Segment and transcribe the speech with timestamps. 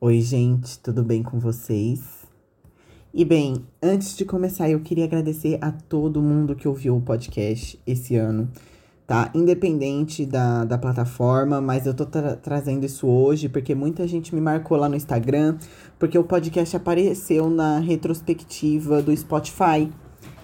[0.00, 2.24] Oi, gente, tudo bem com vocês?
[3.12, 7.76] E bem, antes de começar, eu queria agradecer a todo mundo que ouviu o podcast
[7.84, 8.48] esse ano,
[9.08, 9.28] tá?
[9.34, 14.40] Independente da, da plataforma, mas eu tô tra trazendo isso hoje porque muita gente me
[14.40, 15.58] marcou lá no Instagram,
[15.98, 19.90] porque o podcast apareceu na retrospectiva do Spotify,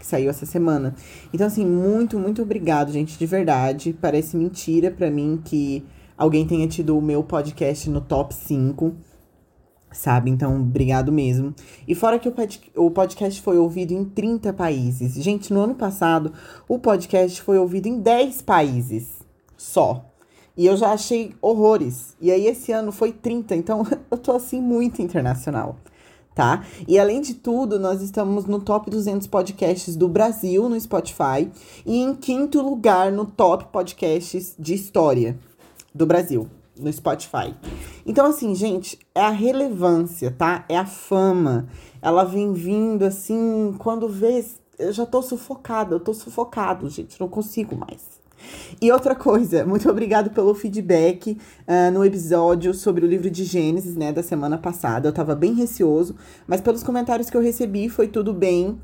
[0.00, 0.96] que saiu essa semana.
[1.32, 3.96] Então, assim, muito, muito obrigado, gente, de verdade.
[4.00, 5.84] Parece mentira para mim que
[6.18, 9.13] alguém tenha tido o meu podcast no top 5
[9.94, 10.30] sabe?
[10.30, 11.54] Então, obrigado mesmo.
[11.86, 12.28] E fora que
[12.76, 15.14] o podcast foi ouvido em 30 países.
[15.14, 16.32] Gente, no ano passado,
[16.68, 19.08] o podcast foi ouvido em 10 países
[19.56, 20.04] só.
[20.56, 22.16] E eu já achei horrores.
[22.20, 25.76] E aí, esse ano foi 30, então eu tô assim muito internacional.
[26.34, 26.64] Tá?
[26.88, 31.48] E além de tudo, nós estamos no top 200 podcasts do Brasil no Spotify
[31.86, 35.38] e em quinto lugar no top podcasts de história
[35.94, 37.54] do Brasil no Spotify.
[38.04, 40.64] Então, assim, gente, é a relevância, tá?
[40.68, 41.68] É a fama.
[42.02, 44.44] Ela vem vindo assim, quando vê.
[44.78, 48.14] Eu já tô sufocada, eu tô sufocado, gente, não consigo mais.
[48.80, 53.96] E outra coisa, muito obrigado pelo feedback uh, no episódio sobre o livro de Gênesis,
[53.96, 55.08] né, da semana passada.
[55.08, 56.16] Eu tava bem receoso,
[56.46, 58.78] mas pelos comentários que eu recebi foi tudo bem.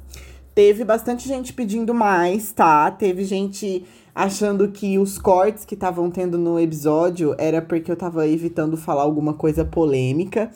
[0.54, 2.90] Teve bastante gente pedindo mais, tá?
[2.90, 8.26] Teve gente achando que os cortes que estavam tendo no episódio era porque eu tava
[8.26, 10.50] evitando falar alguma coisa polêmica.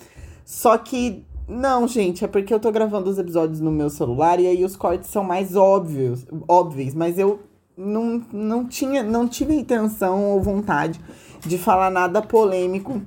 [0.45, 4.47] Só que não, gente, é porque eu tô gravando os episódios no meu celular e
[4.47, 7.41] aí os cortes são mais óbvios, óbvios, mas eu
[7.77, 11.01] não, não tinha, não tive intenção ou vontade
[11.41, 13.03] de falar nada polêmico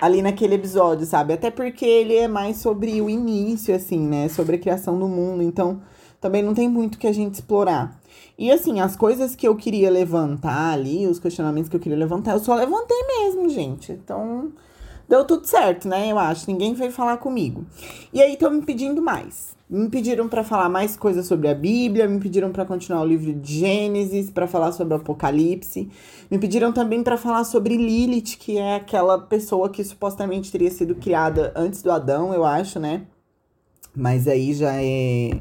[0.00, 1.34] ali naquele episódio, sabe?
[1.34, 4.28] Até porque ele é mais sobre o início, assim, né?
[4.28, 5.42] Sobre a criação do mundo.
[5.42, 5.82] Então,
[6.20, 7.99] também não tem muito que a gente explorar.
[8.38, 12.32] E assim, as coisas que eu queria levantar ali, os questionamentos que eu queria levantar,
[12.32, 13.92] eu só levantei mesmo, gente.
[13.92, 14.52] Então,
[15.08, 16.10] deu tudo certo, né?
[16.10, 16.50] Eu acho.
[16.50, 17.64] Ninguém veio falar comigo.
[18.12, 19.58] E aí estão me pedindo mais.
[19.68, 23.32] Me pediram para falar mais coisas sobre a Bíblia, me pediram para continuar o livro
[23.32, 25.88] de Gênesis, para falar sobre o Apocalipse.
[26.28, 30.96] Me pediram também para falar sobre Lilith, que é aquela pessoa que supostamente teria sido
[30.96, 33.02] criada antes do Adão, eu acho, né?
[33.94, 35.40] Mas aí já é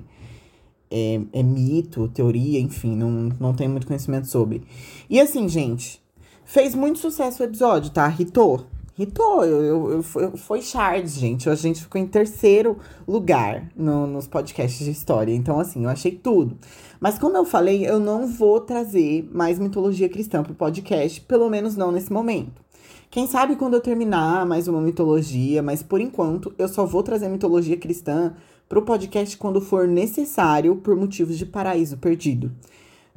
[0.92, 4.64] é, é mito, teoria, enfim, não, não tenho muito conhecimento sobre.
[5.10, 6.02] E assim, gente,
[6.46, 8.08] fez muito sucesso o episódio, tá?
[8.08, 8.66] Ritou.
[8.96, 11.50] Ritou, eu, eu, eu, foi, foi Charles, gente.
[11.50, 12.78] A gente ficou em terceiro
[13.08, 15.34] lugar no, nos podcasts de história.
[15.34, 16.58] Então, assim, eu achei tudo.
[17.00, 21.78] Mas como eu falei, eu não vou trazer mais mitologia cristã pro podcast, pelo menos
[21.78, 22.62] não nesse momento.
[23.10, 27.30] Quem sabe quando eu terminar mais uma mitologia, mas por enquanto eu só vou trazer
[27.30, 28.34] mitologia cristã
[28.70, 32.52] pro podcast quando for necessário por motivos de paraíso perdido.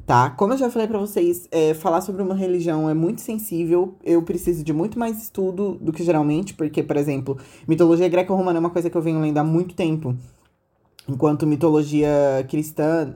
[0.05, 0.31] Tá?
[0.31, 3.95] Como eu já falei para vocês, é, falar sobre uma religião é muito sensível.
[4.03, 8.59] Eu preciso de muito mais estudo do que geralmente, porque, por exemplo, mitologia greco-romana é
[8.59, 10.13] uma coisa que eu venho lendo há muito tempo.
[11.07, 12.11] Enquanto mitologia
[12.49, 13.15] cristã,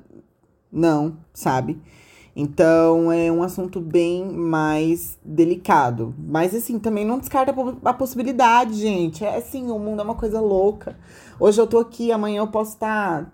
[0.72, 1.78] não, sabe?
[2.40, 6.14] Então é um assunto bem mais delicado.
[6.20, 7.52] Mas assim, também não descarta
[7.84, 9.26] a possibilidade, gente.
[9.26, 10.96] É assim, o mundo é uma coisa louca.
[11.40, 13.34] Hoje eu tô aqui, amanhã eu posso estar,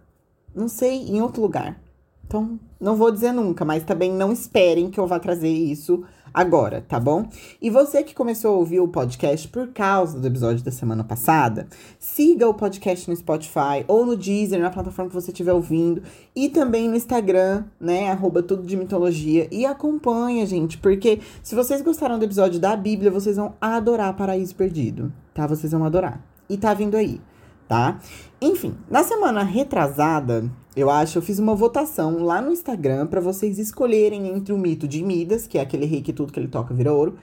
[0.55, 1.81] não sei, em outro lugar.
[2.25, 6.81] Então, não vou dizer nunca, mas também não esperem que eu vá trazer isso agora,
[6.81, 7.27] tá bom?
[7.61, 11.67] E você que começou a ouvir o podcast por causa do episódio da semana passada,
[11.99, 16.01] siga o podcast no Spotify ou no Deezer, na plataforma que você estiver ouvindo,
[16.35, 21.81] e também no Instagram, né, arroba tudo de mitologia, e acompanha, gente, porque se vocês
[21.81, 25.45] gostaram do episódio da Bíblia, vocês vão adorar Paraíso Perdido, tá?
[25.45, 26.21] Vocês vão adorar.
[26.49, 27.21] E tá vindo aí
[27.67, 27.97] tá?
[28.41, 33.59] Enfim, na semana retrasada, eu acho, eu fiz uma votação lá no Instagram para vocês
[33.59, 36.73] escolherem entre o mito de Midas, que é aquele rei que tudo que ele toca
[36.73, 37.17] vira ouro,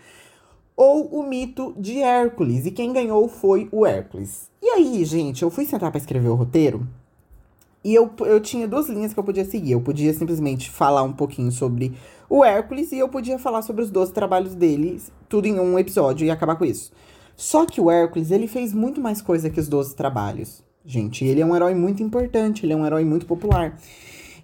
[0.77, 2.67] ou o mito de Hércules.
[2.67, 4.49] E quem ganhou foi o Hércules.
[4.63, 6.87] E aí, gente, eu fui sentar para escrever o roteiro
[7.83, 9.73] e eu, eu tinha duas linhas que eu podia seguir.
[9.73, 11.95] Eu podia simplesmente falar um pouquinho sobre
[12.29, 16.27] o Hércules e eu podia falar sobre os 12 trabalhos dele, tudo em um episódio
[16.27, 16.93] e acabar com isso.
[17.37, 20.63] Só que o Hércules, ele fez muito mais coisa que os 12 trabalhos.
[20.85, 23.79] Gente, ele é um herói muito importante, ele é um herói muito popular.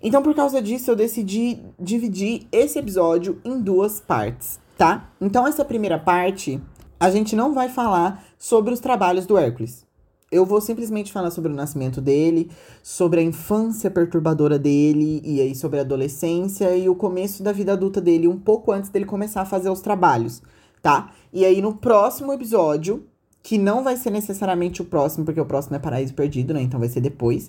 [0.03, 5.11] Então, por causa disso, eu decidi dividir esse episódio em duas partes, tá?
[5.21, 6.61] Então, essa primeira parte,
[7.01, 9.87] a gente não vai falar sobre os trabalhos do Hércules.
[10.31, 12.51] Eu vou simplesmente falar sobre o nascimento dele,
[12.83, 17.73] sobre a infância perturbadora dele, e aí sobre a adolescência e o começo da vida
[17.73, 20.43] adulta dele, um pouco antes dele começar a fazer os trabalhos
[20.87, 21.11] tá?
[21.33, 23.05] E aí no próximo episódio,
[23.47, 26.61] que não vai ser necessariamente o próximo, porque o próximo é Paraíso Perdido, né?
[26.63, 27.49] Então vai ser depois.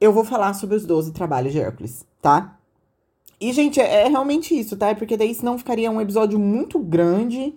[0.00, 2.58] Eu vou falar sobre os 12 trabalhos de Hércules, tá?
[3.38, 4.88] E, gente, é, é realmente isso, tá?
[4.88, 7.54] É porque daí senão ficaria um episódio muito grande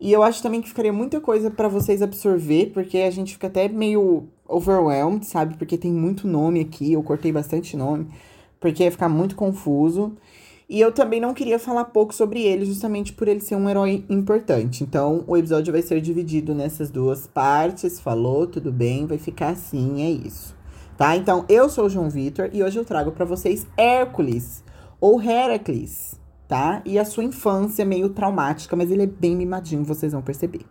[0.00, 3.46] E eu acho também que ficaria muita coisa para vocês absorver, porque a gente fica
[3.46, 5.56] até meio overwhelmed, sabe?
[5.56, 8.08] Porque tem muito nome aqui, eu cortei bastante nome,
[8.58, 10.16] porque ia ficar muito confuso.
[10.72, 14.06] E eu também não queria falar pouco sobre ele, justamente por ele ser um herói
[14.08, 14.82] importante.
[14.82, 18.00] Então, o episódio vai ser dividido nessas duas partes.
[18.00, 20.56] Falou, tudo bem, vai ficar assim, é isso.
[20.96, 21.14] Tá?
[21.14, 24.64] Então, eu sou o João Vitor e hoje eu trago para vocês Hércules,
[24.98, 26.82] ou Heracles tá?
[26.84, 30.66] E a sua infância é meio traumática, mas ele é bem mimadinho, vocês vão perceber.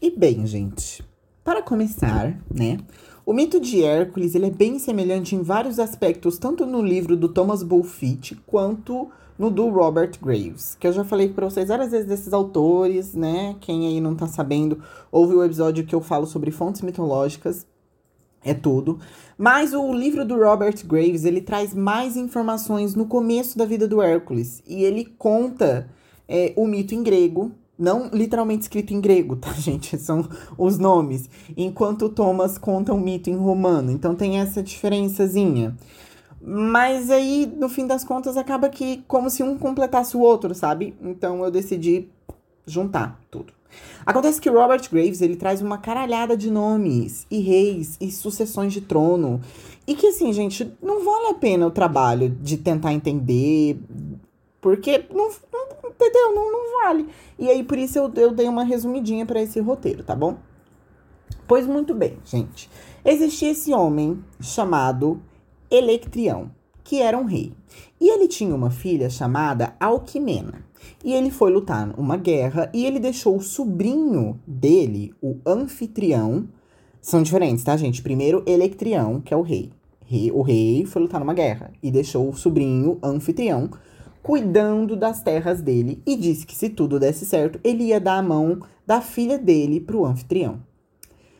[0.00, 1.04] E bem, gente,
[1.42, 2.78] para começar, né?
[3.24, 7.28] O mito de Hércules ele é bem semelhante em vários aspectos, tanto no livro do
[7.28, 9.08] Thomas Bulfit quanto
[9.38, 13.54] no do Robert Graves, que eu já falei para vocês várias vezes desses autores, né?
[13.60, 17.64] Quem aí não tá sabendo, ouve o episódio que eu falo sobre fontes mitológicas
[18.44, 18.98] é tudo.
[19.38, 24.02] Mas o livro do Robert Graves, ele traz mais informações no começo da vida do
[24.02, 24.60] Hércules.
[24.66, 25.88] E ele conta
[26.28, 29.98] é, o mito em grego, não literalmente escrito em grego, tá, gente?
[29.98, 31.28] São os nomes.
[31.56, 33.90] Enquanto Thomas conta o mito em romano.
[33.90, 35.76] Então tem essa diferençazinha.
[36.44, 40.94] Mas aí, no fim das contas, acaba que como se um completasse o outro, sabe?
[41.00, 42.08] Então eu decidi
[42.66, 43.52] juntar tudo.
[44.04, 48.80] Acontece que Robert Graves ele traz uma caralhada de nomes e reis e sucessões de
[48.80, 49.40] trono.
[49.86, 53.78] E que assim, gente, não vale a pena o trabalho de tentar entender.
[54.62, 56.32] Porque não, não entendeu?
[56.32, 57.08] Não, não vale.
[57.36, 60.38] E aí, por isso eu, eu dei uma resumidinha para esse roteiro, tá bom?
[61.48, 62.70] Pois muito bem, gente.
[63.04, 65.20] Existia esse homem chamado
[65.68, 66.52] Electrião,
[66.84, 67.52] que era um rei.
[68.00, 70.64] E ele tinha uma filha chamada Alquimena.
[71.04, 76.48] E ele foi lutar uma guerra e ele deixou o sobrinho dele, o anfitrião.
[77.00, 78.00] São diferentes, tá, gente?
[78.00, 79.72] Primeiro, Electrião, que é o rei.
[80.32, 83.70] O rei foi lutar numa guerra e deixou o sobrinho, anfitrião,
[84.22, 88.22] cuidando das terras dele e disse que se tudo desse certo, ele ia dar a
[88.22, 90.60] mão da filha dele pro anfitrião.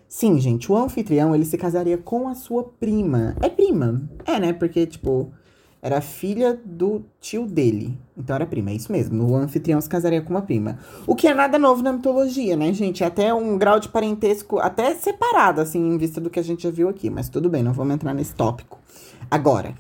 [0.09, 3.35] Sim, gente, o anfitrião ele se casaria com a sua prima.
[3.41, 4.03] É prima?
[4.27, 4.53] É, né?
[4.53, 5.33] Porque, tipo,
[5.81, 7.99] era filha do tio dele.
[8.17, 9.27] Então era prima, é isso mesmo.
[9.27, 10.79] O anfitrião se casaria com uma prima.
[11.07, 13.03] O que é nada novo na mitologia, né, gente?
[13.03, 16.65] É até um grau de parentesco até separado, assim, em vista do que a gente
[16.65, 17.09] já viu aqui.
[17.09, 18.79] Mas tudo bem, não vamos entrar nesse tópico
[19.31, 19.75] agora.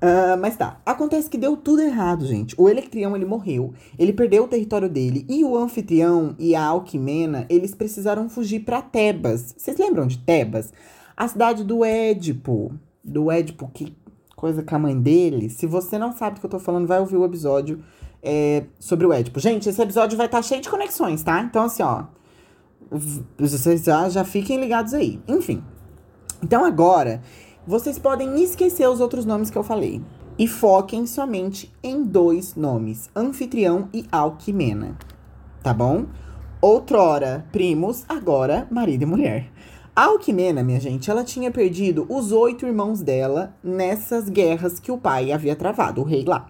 [0.00, 2.54] Uh, mas tá, acontece que deu tudo errado, gente.
[2.56, 7.46] O Electrião, ele morreu, ele perdeu o território dele, e o Anfitrião e a Alquimena,
[7.48, 9.54] eles precisaram fugir para Tebas.
[9.56, 10.72] Vocês lembram de Tebas?
[11.16, 12.72] A cidade do Édipo,
[13.02, 13.96] do Édipo que
[14.36, 15.50] coisa com a mãe dele.
[15.50, 17.82] Se você não sabe do que eu tô falando, vai ouvir o episódio
[18.22, 19.40] é, sobre o Édipo.
[19.40, 21.40] Gente, esse episódio vai estar tá cheio de conexões, tá?
[21.42, 22.04] Então, assim, ó.
[23.36, 25.20] Vocês já, já fiquem ligados aí.
[25.26, 25.62] Enfim.
[26.40, 27.20] Então, agora,
[27.68, 30.00] vocês podem esquecer os outros nomes que eu falei.
[30.38, 34.96] E foquem somente em dois nomes: Anfitrião e Alquimena.
[35.62, 36.06] Tá bom?
[36.62, 39.52] Outrora primos, agora marido e mulher.
[39.94, 44.96] A Alquimena, minha gente, ela tinha perdido os oito irmãos dela nessas guerras que o
[44.96, 46.46] pai havia travado, o rei lá.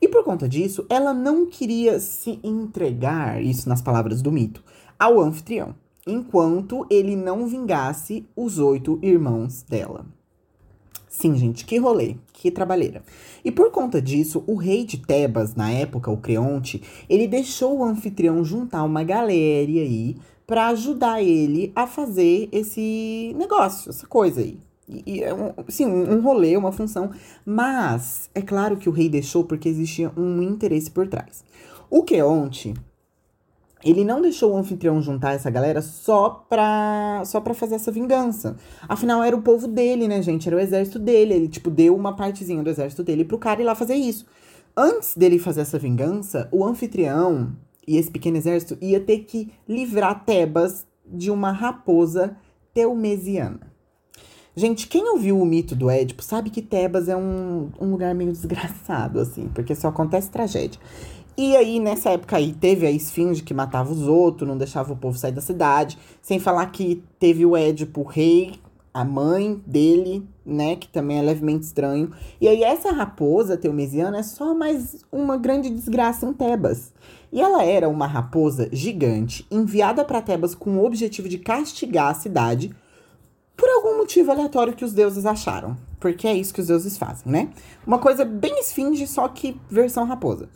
[0.00, 4.64] E por conta disso, ela não queria se entregar, isso nas palavras do mito,
[4.98, 5.74] ao anfitrião,
[6.06, 10.06] enquanto ele não vingasse os oito irmãos dela.
[11.16, 13.00] Sim, gente, que rolê, que trabalheira.
[13.44, 17.84] E por conta disso, o rei de Tebas, na época, o Creonte, ele deixou o
[17.84, 24.58] anfitrião juntar uma galera aí para ajudar ele a fazer esse negócio, essa coisa aí.
[24.88, 27.12] E, é um, sim, um rolê, uma função.
[27.46, 31.44] Mas é claro que o rei deixou porque existia um interesse por trás.
[31.88, 32.74] O Creonte,
[33.84, 38.56] ele não deixou o anfitrião juntar essa galera só pra, só pra fazer essa vingança.
[38.88, 40.48] Afinal, era o povo dele, né, gente?
[40.48, 41.34] Era o exército dele.
[41.34, 44.26] Ele, tipo, deu uma partezinha do exército dele pro cara ir lá fazer isso.
[44.76, 47.52] Antes dele fazer essa vingança, o anfitrião,
[47.86, 52.36] e esse pequeno exército ia ter que livrar Tebas de uma raposa
[52.72, 53.72] teumesiana.
[54.56, 58.30] Gente, quem ouviu o mito do Édipo sabe que Tebas é um, um lugar meio
[58.30, 60.80] desgraçado, assim, porque só acontece tragédia.
[61.36, 64.96] E aí, nessa época aí, teve a esfinge que matava os outros, não deixava o
[64.96, 65.98] povo sair da cidade.
[66.22, 68.54] Sem falar que teve o Édipo, rei,
[68.92, 72.12] a mãe dele, né, que também é levemente estranho.
[72.40, 76.92] E aí, essa raposa teumesiana é só mais uma grande desgraça em Tebas.
[77.32, 82.14] E ela era uma raposa gigante enviada para Tebas com o objetivo de castigar a
[82.14, 82.72] cidade
[83.56, 85.76] por algum motivo aleatório que os deuses acharam.
[85.98, 87.48] Porque é isso que os deuses fazem, né?
[87.84, 90.48] Uma coisa bem esfinge, só que versão raposa.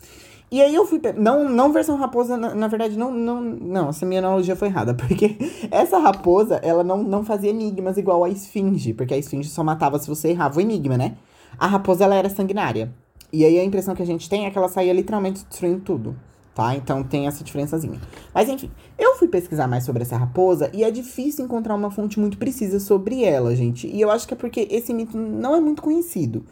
[0.51, 0.99] E aí eu fui.
[1.15, 3.41] Não, não versão raposa, na, na, verdade, não, não.
[3.41, 4.93] Não, essa minha analogia foi errada.
[4.95, 5.37] Porque
[5.69, 8.93] essa raposa, ela não, não fazia enigmas igual a esfinge.
[8.93, 11.17] Porque a esfinge só matava se você errava o enigma, né?
[11.57, 12.91] A raposa, ela era sanguinária.
[13.31, 16.15] E aí a impressão que a gente tem é que ela saía literalmente destruindo tudo
[16.59, 16.75] tá?
[16.75, 17.99] Então tem essa diferençazinha.
[18.33, 22.19] Mas enfim, eu fui pesquisar mais sobre essa raposa e é difícil encontrar uma fonte
[22.19, 23.87] muito precisa sobre ela, gente.
[23.87, 26.43] E eu acho que é porque esse mito não é muito conhecido.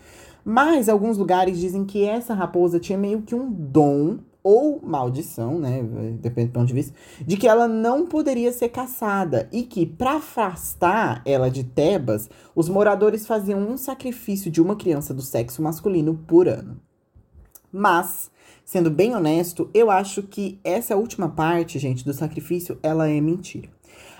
[0.50, 5.84] Mas alguns lugares dizem que essa raposa tinha meio que um dom ou maldição, né?
[6.22, 10.14] Depende do ponto de vista, de que ela não poderia ser caçada e que, para
[10.14, 16.16] afastar ela de Tebas, os moradores faziam um sacrifício de uma criança do sexo masculino
[16.26, 16.80] por ano.
[17.70, 18.32] Mas,
[18.64, 23.68] sendo bem honesto, eu acho que essa última parte, gente, do sacrifício, ela é mentira.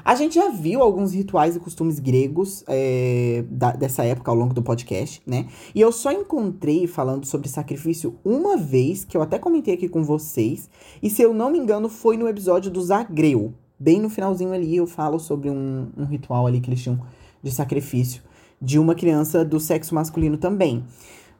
[0.08, 4.54] A gente já viu alguns rituais e costumes gregos é, da, dessa época ao longo
[4.54, 5.48] do podcast, né?
[5.76, 10.06] E eu só encontrei falando sobre sacrifício uma vez, que eu até comentei aqui com
[10.06, 10.70] vocês.
[11.04, 13.54] E se eu não me engano, foi no episódio do Zagreu.
[13.78, 17.02] Bem no finalzinho ali eu falo sobre um, um ritual ali que eles tinham
[17.44, 18.22] de sacrifício
[18.62, 20.86] de uma criança do sexo masculino também.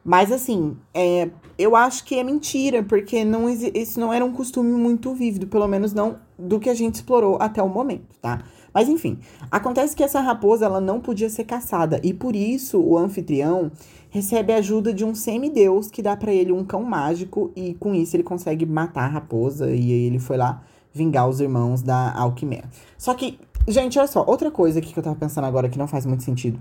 [0.04, 4.72] Mas assim, é, eu acho que é mentira, porque não isso não era um costume
[4.72, 8.42] muito vívido, pelo menos não do que a gente explorou até o momento, tá?
[8.72, 9.18] Mas enfim,
[9.50, 13.70] acontece que essa raposa ela não podia ser caçada e por isso o anfitrião
[14.10, 17.94] recebe a ajuda de um semideus que dá para ele um cão mágico e com
[17.94, 22.64] isso ele consegue matar a raposa e ele foi lá vingar os irmãos da Alquimia.
[22.96, 25.86] Só que, gente, olha só, outra coisa aqui que eu tava pensando agora que não
[25.86, 26.60] faz muito sentido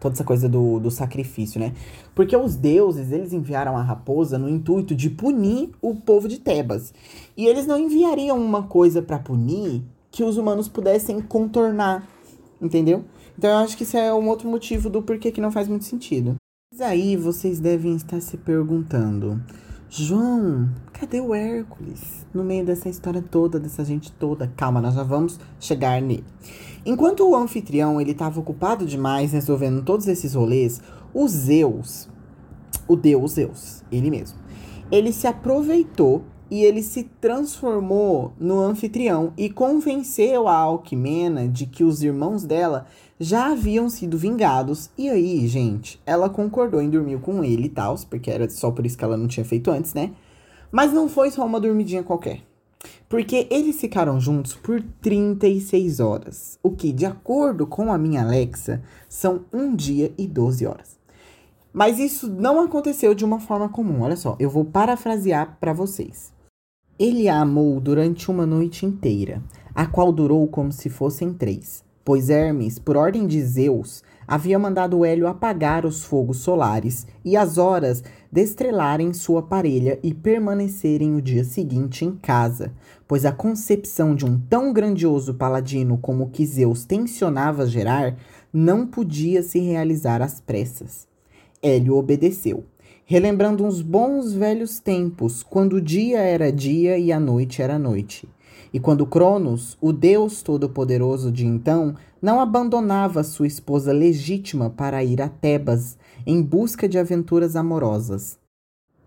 [0.00, 1.74] toda essa coisa do, do sacrifício, né?
[2.14, 6.94] Porque os deuses, eles enviaram a raposa no intuito de punir o povo de Tebas.
[7.36, 12.08] E eles não enviariam uma coisa para punir que os humanos pudessem contornar,
[12.60, 13.04] entendeu?
[13.38, 15.84] Então eu acho que isso é um outro motivo do porquê que não faz muito
[15.84, 16.36] sentido.
[16.72, 19.42] Mas aí vocês devem estar se perguntando:
[19.88, 22.26] João, cadê o Hércules?
[22.32, 24.46] No meio dessa história toda, dessa gente toda.
[24.56, 26.24] Calma, nós já vamos chegar nele.
[26.86, 30.80] Enquanto o anfitrião ele estava ocupado demais resolvendo todos esses rolês,
[31.12, 32.08] o Zeus,
[32.86, 34.38] o deus Zeus, ele mesmo,
[34.92, 41.84] ele se aproveitou e ele se transformou no anfitrião e convenceu a Alquimena de que
[41.84, 42.86] os irmãos dela
[43.18, 44.90] já haviam sido vingados.
[44.98, 48.84] E aí, gente, ela concordou em dormir com ele e tal, porque era só por
[48.84, 50.12] isso que ela não tinha feito antes, né?
[50.72, 52.42] Mas não foi só uma dormidinha qualquer.
[53.08, 58.82] Porque eles ficaram juntos por 36 horas, o que, de acordo com a minha Alexa,
[59.08, 60.98] são um dia e 12 horas.
[61.72, 64.02] Mas isso não aconteceu de uma forma comum.
[64.02, 66.32] Olha só, eu vou parafrasear para vocês.
[67.00, 69.42] Ele a amou durante uma noite inteira,
[69.74, 75.02] a qual durou como se fossem três, pois Hermes, por ordem de Zeus, havia mandado
[75.02, 81.42] Hélio apagar os fogos solares e as horas destrelarem sua parelha e permanecerem o dia
[81.42, 82.70] seguinte em casa,
[83.08, 88.14] pois a concepção de um tão grandioso paladino como o que Zeus tensionava gerar
[88.52, 91.08] não podia se realizar às pressas.
[91.62, 92.62] Hélio obedeceu,
[93.10, 98.28] relembrando uns bons velhos tempos, quando o dia era dia e a noite era noite.
[98.72, 105.20] E quando Cronos, o deus todo-poderoso de então, não abandonava sua esposa legítima para ir
[105.20, 108.38] a Tebas em busca de aventuras amorosas.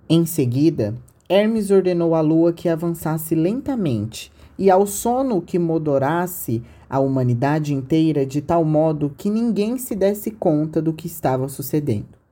[0.10, 0.94] Em seguida,
[1.30, 8.26] Hermes ordenou à lua que avançasse lentamente e ao sono que modorasse a humanidade inteira
[8.26, 12.23] de tal modo que ninguém se desse conta do que estava sucedendo.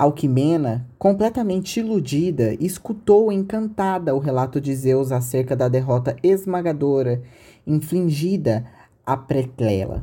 [0.00, 7.22] Alquimena, completamente iludida, escutou encantada o relato de Zeus acerca da derrota esmagadora
[7.66, 8.64] infligida
[9.04, 10.02] a Preclela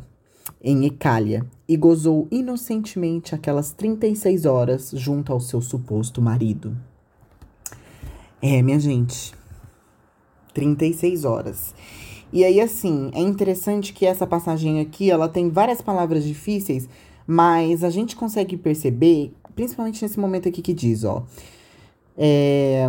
[0.62, 6.78] em Icália e gozou inocentemente aquelas 36 horas junto ao seu suposto marido.
[8.40, 9.34] É, minha gente,
[10.54, 11.74] 36 horas.
[12.32, 16.88] E aí, assim, é interessante que essa passagem aqui, ela tem várias palavras difíceis,
[17.26, 21.26] mas a gente consegue perceber principalmente nesse momento aqui que diz, ó.
[22.16, 22.88] É.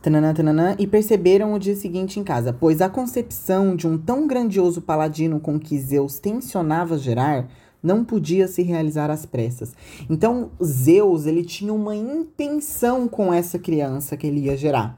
[0.00, 4.26] Tananã, tananã, e perceberam o dia seguinte em casa, pois a concepção de um tão
[4.26, 7.48] grandioso paladino com que Zeus tensionava gerar
[7.82, 9.74] não podia se realizar às pressas.
[10.08, 14.97] Então, Zeus, ele tinha uma intenção com essa criança que ele ia gerar.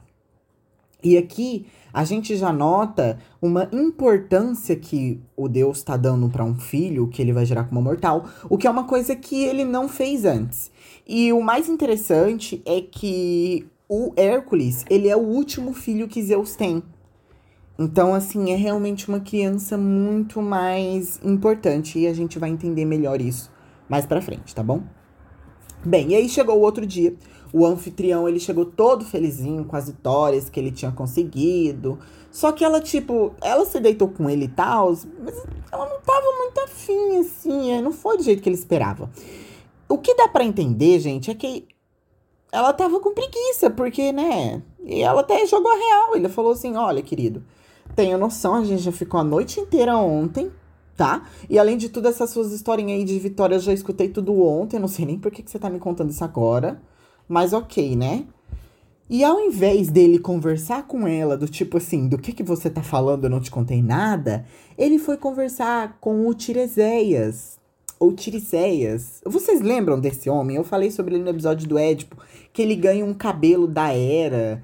[1.02, 6.54] E aqui a gente já nota uma importância que o Deus está dando para um
[6.54, 9.88] filho que ele vai gerar como mortal, o que é uma coisa que ele não
[9.88, 10.70] fez antes.
[11.06, 16.54] E o mais interessante é que o Hércules, ele é o último filho que Zeus
[16.54, 16.82] tem.
[17.76, 23.20] Então, assim, é realmente uma criança muito mais importante e a gente vai entender melhor
[23.20, 23.50] isso
[23.88, 24.82] mais pra frente, tá bom?
[25.84, 27.14] Bem, e aí chegou o outro dia.
[27.52, 31.98] O anfitrião, ele chegou todo felizinho com as vitórias que ele tinha conseguido.
[32.30, 34.88] Só que ela, tipo, ela se deitou com ele e tal,
[35.18, 35.34] mas
[35.72, 39.10] ela não tava muito afim, assim, é, não foi do jeito que ele esperava.
[39.88, 41.66] O que dá para entender, gente, é que
[42.52, 46.16] ela tava com preguiça, porque, né, E ela até jogou a real.
[46.16, 47.44] Ele falou assim: olha, querido,
[47.94, 50.50] tenha noção, a gente já ficou a noite inteira ontem,
[50.96, 51.26] tá?
[51.48, 54.78] E além de tudo, essas suas historinhas aí de vitória eu já escutei tudo ontem.
[54.78, 56.80] Não sei nem por que, que você tá me contando isso agora.
[57.30, 58.24] Mas ok, né?
[59.08, 62.82] E ao invés dele conversar com ela, do tipo assim, do que que você tá
[62.82, 64.44] falando, eu não te contei nada,
[64.76, 67.56] ele foi conversar com o Tirezeias,
[68.00, 69.20] ou Tiriceias.
[69.24, 70.56] Vocês lembram desse homem?
[70.56, 72.16] Eu falei sobre ele no episódio do Édipo,
[72.52, 74.60] que ele ganha um cabelo da Era,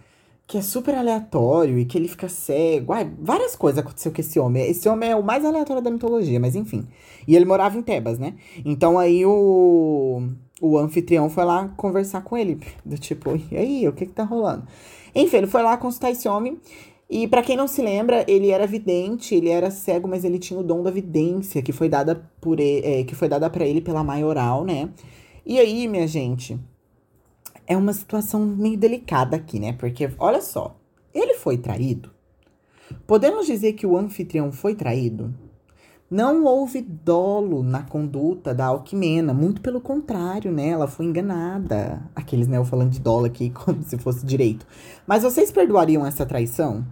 [0.46, 2.92] que é super aleatório e que ele fica cego.
[2.92, 4.68] Ai, várias coisas aconteceu com esse homem.
[4.70, 6.86] Esse homem é o mais aleatório da mitologia, mas enfim.
[7.26, 8.34] E ele morava em Tebas, né?
[8.64, 10.22] Então aí o
[10.60, 12.60] o anfitrião foi lá conversar com ele.
[12.84, 14.66] Do tipo, e aí, o que que tá rolando?
[15.14, 16.58] Enfim, ele foi lá consultar esse homem.
[17.08, 20.58] E para quem não se lembra, ele era vidente, ele era cego, mas ele tinha
[20.58, 23.80] o dom da vidência, que foi dada por ele, é, que foi dada para ele
[23.80, 24.88] pela maioral, né?
[25.44, 26.58] E aí, minha gente,
[27.66, 29.72] é uma situação meio delicada aqui, né?
[29.72, 30.76] Porque olha só,
[31.12, 32.10] ele foi traído.
[33.06, 35.34] Podemos dizer que o anfitrião foi traído?
[36.08, 40.68] Não houve dolo na conduta da Alquimena, muito pelo contrário, né?
[40.68, 42.00] Ela foi enganada.
[42.14, 44.64] Aqueles, né, eu falando de dolo aqui como se fosse direito.
[45.04, 46.86] Mas vocês perdoariam essa traição?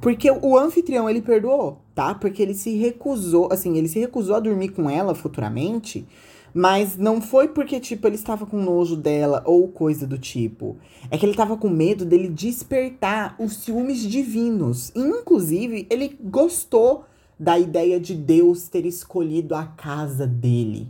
[0.00, 2.14] Porque o anfitrião ele perdoou, tá?
[2.14, 6.06] Porque ele se recusou, assim, ele se recusou a dormir com ela futuramente,
[6.54, 10.76] mas não foi porque, tipo, ele estava com nojo dela ou coisa do tipo.
[11.10, 14.92] É que ele estava com medo dele despertar os ciúmes divinos.
[14.94, 17.06] Inclusive, ele gostou
[17.36, 20.86] da ideia de Deus ter escolhido a casa dele.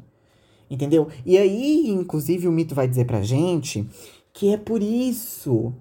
[0.68, 1.08] Entendeu?
[1.24, 3.88] E aí, inclusive, o mito vai dizer pra gente
[4.34, 5.72] que é por isso.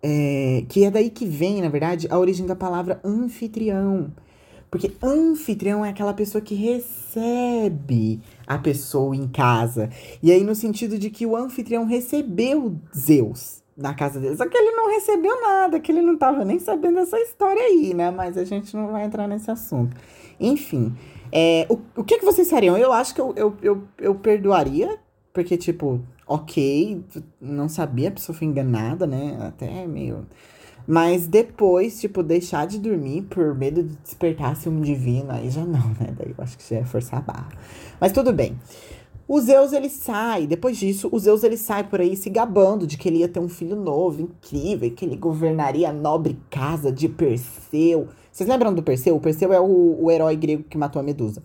[0.00, 4.12] É, que é daí que vem, na verdade, a origem da palavra anfitrião.
[4.74, 9.88] Porque anfitrião é aquela pessoa que recebe a pessoa em casa.
[10.20, 14.36] E aí, no sentido de que o anfitrião recebeu Zeus na casa dele.
[14.36, 17.94] Só que ele não recebeu nada, que ele não tava nem sabendo dessa história aí,
[17.94, 18.10] né?
[18.10, 19.96] Mas a gente não vai entrar nesse assunto.
[20.40, 20.92] Enfim,
[21.30, 22.76] é, o, o que, que vocês fariam?
[22.76, 24.98] Eu acho que eu, eu, eu, eu perdoaria,
[25.32, 27.00] porque, tipo, ok,
[27.40, 29.38] não sabia, a pessoa foi enganada, né?
[29.40, 30.26] Até meio.
[30.86, 35.88] Mas depois, tipo, deixar de dormir por medo de despertar ciúme divino, aí já não,
[36.00, 36.14] né?
[36.16, 37.48] Daí eu acho que já é forçar a barra.
[37.98, 38.58] Mas tudo bem.
[39.26, 42.98] O Zeus ele sai, depois disso, o Zeus ele sai por aí se gabando de
[42.98, 47.08] que ele ia ter um filho novo, incrível, que ele governaria a nobre casa de
[47.08, 48.08] Perseu.
[48.30, 49.16] Vocês lembram do Perseu?
[49.16, 51.42] O Perseu é o, o herói grego que matou a Medusa.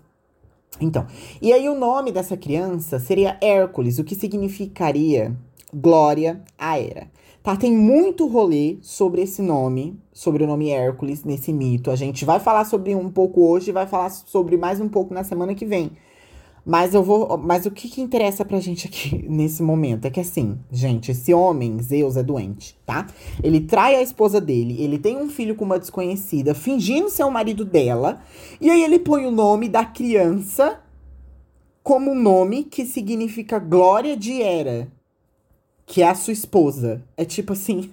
[0.82, 1.08] Então,
[1.41, 5.34] e aí o nome dessa criança seria Hércules, o que significaria
[5.73, 7.08] glória à era.
[7.41, 11.89] Tá, tem muito rolê sobre esse nome, sobre o nome Hércules nesse mito.
[11.89, 15.23] A gente vai falar sobre um pouco hoje vai falar sobre mais um pouco na
[15.23, 15.91] semana que vem.
[16.65, 17.38] Mas eu vou.
[17.38, 21.34] Mas o que, que interessa pra gente aqui nesse momento é que assim, gente, esse
[21.34, 23.08] homem, Zeus, é doente, tá?
[23.41, 27.32] Ele trai a esposa dele, ele tem um filho com uma desconhecida, fingindo ser o
[27.32, 28.21] marido dela,
[28.60, 30.82] e aí ele põe o nome da criança
[31.82, 34.91] como um nome que significa glória de Hera,
[35.89, 37.04] que é a sua esposa.
[37.17, 37.91] É tipo assim.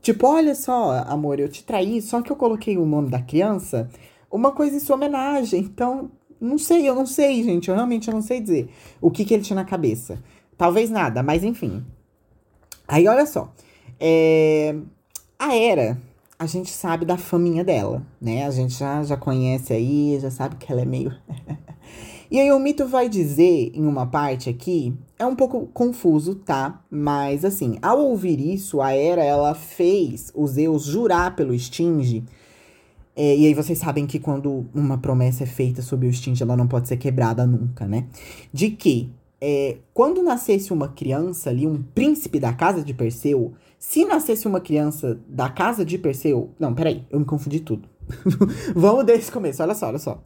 [0.00, 3.90] Tipo, olha só, amor, eu te traí, só que eu coloquei o nome da criança,
[4.30, 5.60] uma coisa em sua homenagem.
[5.60, 7.68] Então, não sei, eu não sei, gente.
[7.68, 8.70] Eu realmente não sei dizer
[9.02, 10.18] o que, que ele tinha na cabeça.
[10.56, 11.84] Talvez nada, mas enfim.
[12.88, 13.52] Aí, olha só.
[14.00, 14.74] É...
[15.38, 16.00] A Era,
[16.38, 18.46] a gente sabe da faminha dela, né?
[18.46, 21.14] A gente já, já conhece aí, já sabe que ela é meio.
[22.30, 26.82] e aí, o mito vai dizer, em uma parte aqui, é um pouco confuso, tá?
[26.90, 32.24] Mas, assim, ao ouvir isso, a Era, ela fez o Zeus jurar pelo Stinge
[33.20, 36.56] é, e aí vocês sabem que quando uma promessa é feita sobre o Stinge, ela
[36.56, 38.06] não pode ser quebrada nunca, né?
[38.52, 44.04] De que é, quando nascesse uma criança ali, um príncipe da casa de Perseu, se
[44.04, 46.50] nascesse uma criança da casa de Perseu.
[46.60, 47.88] Não, peraí, eu me confundi tudo.
[48.72, 50.22] Vamos desse começo, olha só, olha só.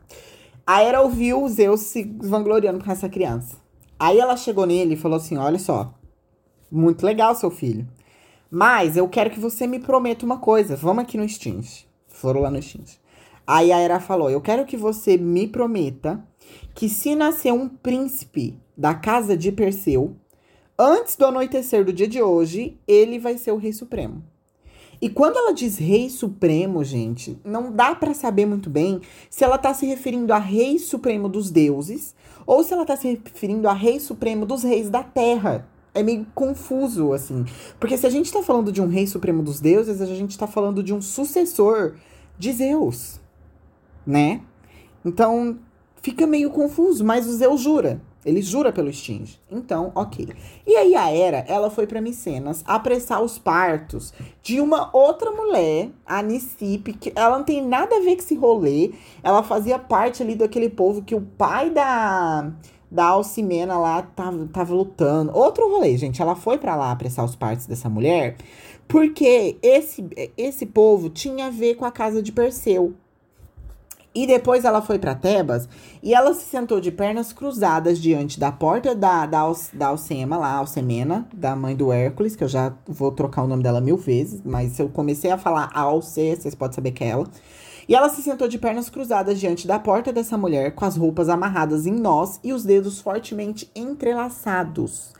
[0.67, 3.57] A Hera ouviu Zeus se vangloriando com essa criança.
[4.03, 5.95] Aí ela chegou nele e falou assim: Olha só,
[6.69, 7.87] muito legal, seu filho.
[8.51, 10.75] Mas eu quero que você me prometa uma coisa.
[10.75, 11.87] Vamos aqui no Stinge.
[12.09, 12.99] Foram lá no Xins.
[13.47, 16.21] Aí a Era falou: Eu quero que você me prometa
[16.75, 20.17] que se nascer um príncipe da casa de Perseu,
[20.77, 24.21] antes do anoitecer do dia de hoje, ele vai ser o rei supremo.
[25.01, 29.59] E quando ela diz rei supremo, gente, não dá para saber muito bem se ela
[29.59, 33.73] tá se referindo a rei supremo dos deuses ou se ela tá se referindo a
[33.73, 35.67] rei supremo dos reis da terra.
[35.95, 37.45] É meio confuso, assim.
[37.79, 40.47] Porque se a gente tá falando de um rei supremo dos deuses, a gente tá
[40.47, 41.95] falando de um sucessor
[42.39, 43.21] de Zeus,
[44.07, 44.41] né?
[45.05, 45.59] Então
[46.01, 48.01] fica meio confuso, mas o Zeus jura.
[48.25, 49.25] Ele jura pelo Sting.
[49.51, 50.29] Então, ok.
[50.67, 55.91] E aí a Hera, ela foi para Micenas apressar os partos de uma outra mulher,
[56.07, 58.93] a Nisipe, que ela não tem nada a ver com esse rolê.
[59.23, 62.53] Ela fazia parte ali daquele povo que o pai da
[62.93, 65.35] da Alcimena lá tava, tava lutando.
[65.35, 66.21] Outro rolê, gente.
[66.21, 68.37] Ela foi para lá apressar os partos dessa mulher,
[68.87, 70.07] porque esse
[70.37, 72.95] esse povo tinha a ver com a casa de Perseu.
[74.15, 75.67] E depois ela foi para Tebas
[76.03, 80.53] e ela se sentou de pernas cruzadas diante da porta da, da, da Alcema, lá,
[80.55, 84.43] Alcemena, da mãe do Hércules, que eu já vou trocar o nome dela mil vezes,
[84.45, 87.27] mas se eu comecei a falar Alce, vocês podem saber que é ela.
[87.89, 91.29] E ela se sentou de pernas cruzadas diante da porta dessa mulher, com as roupas
[91.29, 95.13] amarradas em nós e os dedos fortemente entrelaçados.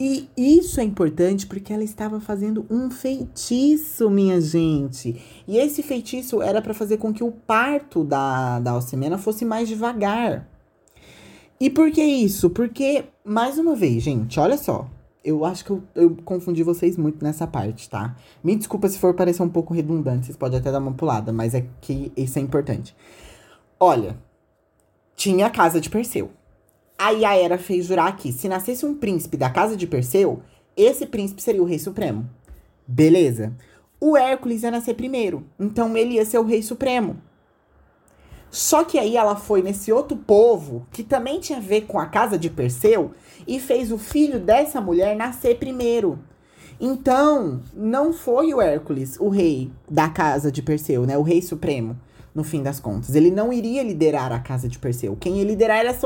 [0.00, 5.20] E isso é importante porque ela estava fazendo um feitiço, minha gente.
[5.46, 9.68] E esse feitiço era para fazer com que o parto da, da Alcimena fosse mais
[9.68, 10.48] devagar.
[11.60, 12.48] E por que isso?
[12.50, 14.88] Porque, mais uma vez, gente, olha só.
[15.24, 18.16] Eu acho que eu, eu confundi vocês muito nessa parte, tá?
[18.42, 21.54] Me desculpa se for parecer um pouco redundante, vocês podem até dar uma pulada, mas
[21.54, 22.94] é que isso é importante.
[23.80, 24.16] Olha,
[25.16, 26.30] tinha a casa de Perseu.
[27.00, 30.42] Aí a Hera fez jurar que se nascesse um príncipe da casa de Perseu,
[30.76, 32.28] esse príncipe seria o rei supremo.
[32.86, 33.52] Beleza.
[34.00, 37.16] O Hércules ia nascer primeiro, então ele ia ser o rei supremo.
[38.50, 42.06] Só que aí ela foi nesse outro povo, que também tinha a ver com a
[42.06, 43.12] casa de Perseu,
[43.46, 46.18] e fez o filho dessa mulher nascer primeiro.
[46.80, 51.16] Então, não foi o Hércules o rei da casa de Perseu, né?
[51.16, 51.96] O rei supremo
[52.34, 53.14] no fim das contas.
[53.14, 55.16] Ele não iria liderar a casa de Perseu.
[55.18, 55.96] Quem ia liderar era,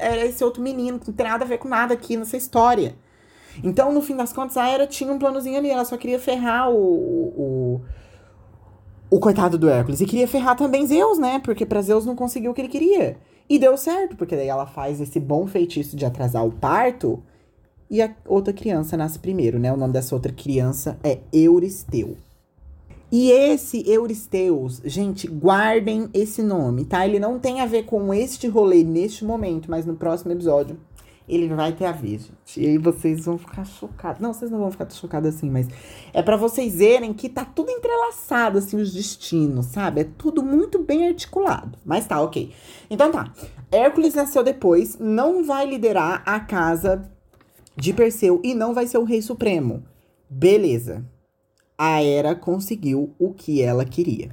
[0.00, 2.94] era esse outro menino, que não tem nada a ver com nada aqui nessa história.
[3.62, 5.70] Então, no fim das contas, a Hera tinha um planozinho ali.
[5.70, 7.80] Ela só queria ferrar o, o,
[9.10, 10.00] o coitado do Hércules.
[10.00, 11.38] E queria ferrar também Zeus, né?
[11.38, 13.16] Porque pra Zeus não conseguiu o que ele queria.
[13.48, 17.22] E deu certo, porque daí ela faz esse bom feitiço de atrasar o parto.
[17.90, 19.72] E a outra criança nasce primeiro, né?
[19.72, 22.16] O nome dessa outra criança é Euristeu.
[23.16, 27.06] E esse Euristeus, gente, guardem esse nome, tá?
[27.06, 30.76] Ele não tem a ver com este rolê neste momento, mas no próximo episódio
[31.28, 32.60] ele vai ter a ver, gente.
[32.60, 34.20] E aí vocês vão ficar chocados.
[34.20, 35.68] Não, vocês não vão ficar chocados assim, mas
[36.12, 40.00] é para vocês verem que tá tudo entrelaçado, assim, os destinos, sabe?
[40.00, 41.78] É tudo muito bem articulado.
[41.84, 42.52] Mas tá, ok.
[42.90, 43.32] Então tá.
[43.70, 47.08] Hércules nasceu depois, não vai liderar a casa
[47.76, 49.84] de Perseu e não vai ser o rei supremo.
[50.28, 51.13] Beleza
[51.76, 54.30] a Hera conseguiu o que ela queria.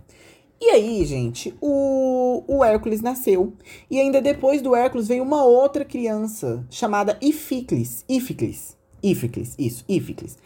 [0.60, 3.54] E aí, gente, o, o Hércules nasceu.
[3.90, 8.06] E ainda depois do Hércules veio uma outra criança chamada Ificles.
[8.08, 8.78] Ificles.
[9.02, 10.38] Ificles, isso, Ificles.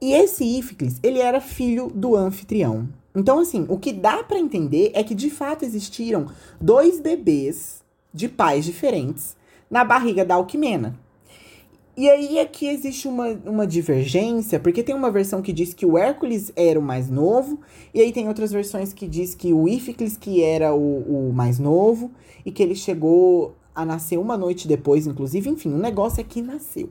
[0.00, 2.88] E esse Ificles, ele era filho do anfitrião.
[3.14, 6.26] Então, assim, o que dá para entender é que de fato existiram
[6.60, 9.34] dois bebês de pais diferentes
[9.70, 10.98] na barriga da Alquimena.
[11.98, 15.98] E aí aqui existe uma, uma divergência, porque tem uma versão que diz que o
[15.98, 17.58] Hércules era o mais novo,
[17.92, 21.58] e aí tem outras versões que diz que o Íficles que era o, o mais
[21.58, 22.12] novo,
[22.46, 26.40] e que ele chegou a nascer uma noite depois, inclusive, enfim, o negócio é que
[26.40, 26.88] nasceu.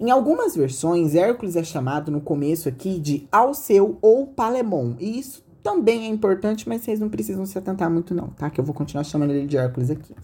[0.00, 5.44] Em algumas versões, Hércules é chamado no começo aqui de Alceu ou Palemon, e isso
[5.62, 8.48] também é importante, mas vocês não precisam se atentar muito não, tá?
[8.48, 10.14] Que eu vou continuar chamando ele de Hércules aqui.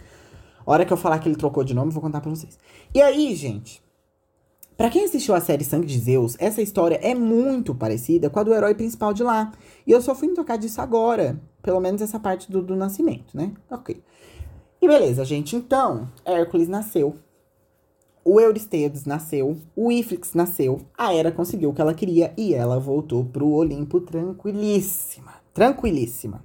[0.64, 2.59] A hora que eu falar que ele trocou de nome, eu vou contar pra vocês.
[2.95, 3.82] E aí, gente,
[4.77, 8.43] para quem assistiu a série Sangue de Zeus, essa história é muito parecida com a
[8.43, 9.53] do herói principal de lá.
[9.87, 11.41] E eu só fui me tocar disso agora.
[11.63, 13.53] Pelo menos essa parte do, do nascimento, né?
[13.71, 14.03] Ok.
[14.81, 15.55] E beleza, gente.
[15.55, 17.15] Então, Hércules nasceu.
[18.25, 19.59] O Eurystheus nasceu.
[19.77, 20.81] O Íflix nasceu.
[20.97, 25.35] A Hera conseguiu o que ela queria e ela voltou pro Olimpo tranquilíssima.
[25.53, 26.43] Tranquilíssima.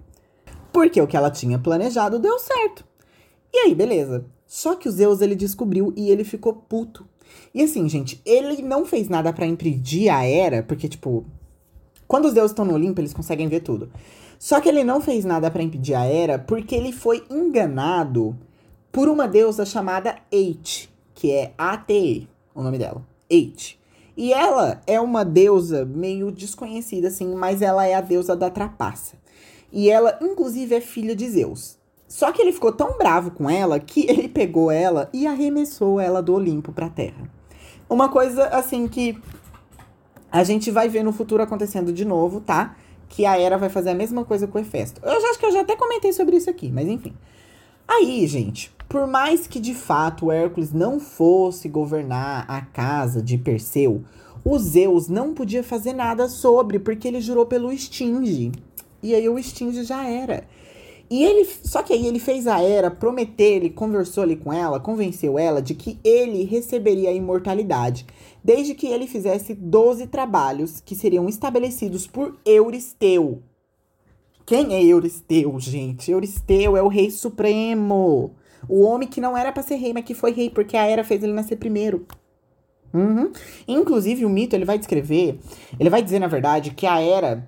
[0.72, 2.86] Porque o que ela tinha planejado deu certo.
[3.52, 4.26] E aí, beleza.
[4.46, 7.08] Só que o Zeus ele descobriu e ele ficou puto
[7.54, 11.26] e assim, gente, ele não fez nada para impedir a Era, porque, tipo,
[12.08, 13.92] quando os deuses estão no Olimpo, eles conseguem ver tudo.
[14.40, 18.38] Só que ele não fez nada para impedir a Era, porque ele foi enganado
[18.92, 23.04] por uma deusa chamada Ate, que é A-T-E, o nome dela.
[23.26, 23.80] Ate.
[24.16, 29.16] E ela é uma deusa meio desconhecida, assim, mas ela é a deusa da trapaça.
[29.72, 31.77] E ela, inclusive, é filha de Zeus.
[32.08, 36.22] Só que ele ficou tão bravo com ela que ele pegou ela e arremessou ela
[36.22, 37.30] do Olimpo pra terra.
[37.90, 39.18] Uma coisa assim que
[40.32, 42.76] a gente vai ver no futuro acontecendo de novo, tá?
[43.10, 45.02] Que a Hera vai fazer a mesma coisa com o Hefesto.
[45.04, 47.14] Eu já acho que eu já até comentei sobre isso aqui, mas enfim.
[47.88, 54.04] Aí, gente, por mais que de fato Hércules não fosse governar a casa de Perseu,
[54.44, 58.52] o Zeus não podia fazer nada sobre, porque ele jurou pelo Stinge.
[59.02, 60.46] E aí o Stinge já era.
[61.10, 64.80] E ele, só que aí ele fez a Era prometer, ele conversou ali com ela,
[64.80, 68.06] convenceu ela de que ele receberia a imortalidade,
[68.44, 73.42] desde que ele fizesse 12 trabalhos que seriam estabelecidos por Euristeu.
[74.46, 76.12] Quem é Euristeu, gente?
[76.12, 78.32] Euristeu é o rei supremo.
[78.68, 81.04] O homem que não era para ser rei, mas que foi rei, porque a Era
[81.04, 82.06] fez ele nascer primeiro.
[82.94, 83.32] Uhum.
[83.68, 85.40] Inclusive, o mito ele vai descrever,
[85.80, 87.48] ele vai dizer, na verdade, que a Era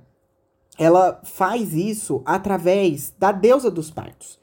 [0.80, 4.40] ela faz isso através da deusa dos partos.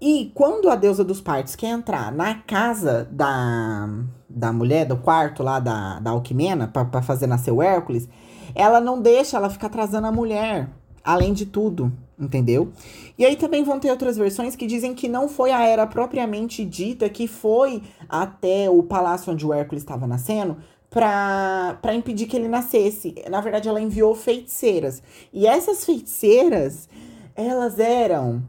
[0.00, 3.88] E quando a deusa dos partos quer entrar na casa da,
[4.30, 8.08] da mulher, do quarto lá da, da Alquimena, para fazer nascer o Hércules,
[8.54, 10.70] ela não deixa ela ficar atrasando a mulher,
[11.02, 12.72] além de tudo, entendeu?
[13.18, 16.64] E aí também vão ter outras versões que dizem que não foi a era propriamente
[16.64, 20.56] dita que foi até o palácio onde o Hércules estava nascendo,
[20.90, 23.14] para impedir que ele nascesse.
[23.30, 25.02] Na verdade, ela enviou feiticeiras.
[25.32, 26.88] E essas feiticeiras,
[27.34, 28.42] elas eram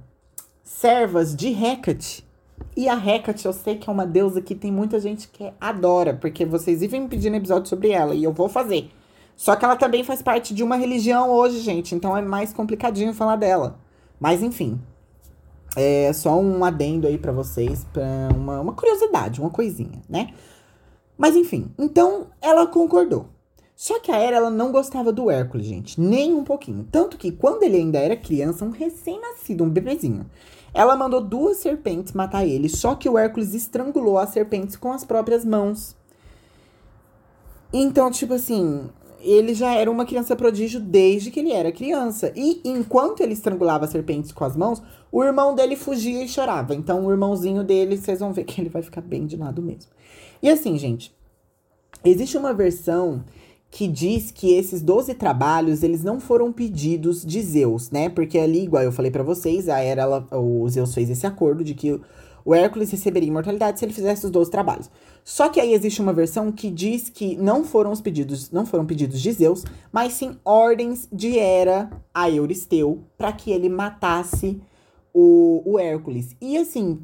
[0.63, 2.27] servas de Hecate.
[2.75, 6.13] E a Hecate, eu sei que é uma deusa que tem muita gente que adora,
[6.13, 8.89] porque vocês vivem me pedindo episódio sobre ela, e eu vou fazer.
[9.35, 13.13] Só que ela também faz parte de uma religião hoje, gente, então é mais complicadinho
[13.13, 13.79] falar dela.
[14.19, 14.79] Mas enfim,
[15.75, 20.33] é só um adendo aí para vocês, pra uma, uma curiosidade, uma coisinha, né?
[21.19, 23.25] Mas enfim, então ela concordou.
[23.75, 26.87] Só que a Hera ela não gostava do Hércules, gente, nem um pouquinho.
[26.89, 30.25] Tanto que quando ele ainda era criança, um recém-nascido, um bebezinho,
[30.73, 35.03] ela mandou duas serpentes matar ele, só que o Hércules estrangulou as serpentes com as
[35.03, 35.93] próprias mãos.
[37.73, 42.31] Então, tipo assim, ele já era uma criança prodígio desde que ele era criança.
[42.33, 46.73] E enquanto ele estrangulava as serpentes com as mãos, o irmão dele fugia e chorava.
[46.73, 49.91] Então, o irmãozinho dele, vocês vão ver que ele vai ficar bem de lado mesmo.
[50.41, 51.13] E assim, gente,
[52.03, 53.23] existe uma versão
[53.71, 58.09] que diz que esses 12 trabalhos, eles não foram pedidos de Zeus, né?
[58.09, 61.63] Porque ali, igual eu falei para vocês, a era ela, o Zeus fez esse acordo
[61.63, 61.99] de que
[62.43, 64.89] o Hércules receberia imortalidade se ele fizesse os 12 trabalhos.
[65.23, 68.85] Só que aí existe uma versão que diz que não foram os pedidos, não foram
[68.85, 74.59] pedidos de Zeus, mas sim ordens de Hera a Euristeu para que ele matasse
[75.13, 76.35] o, o Hércules.
[76.41, 77.01] E assim,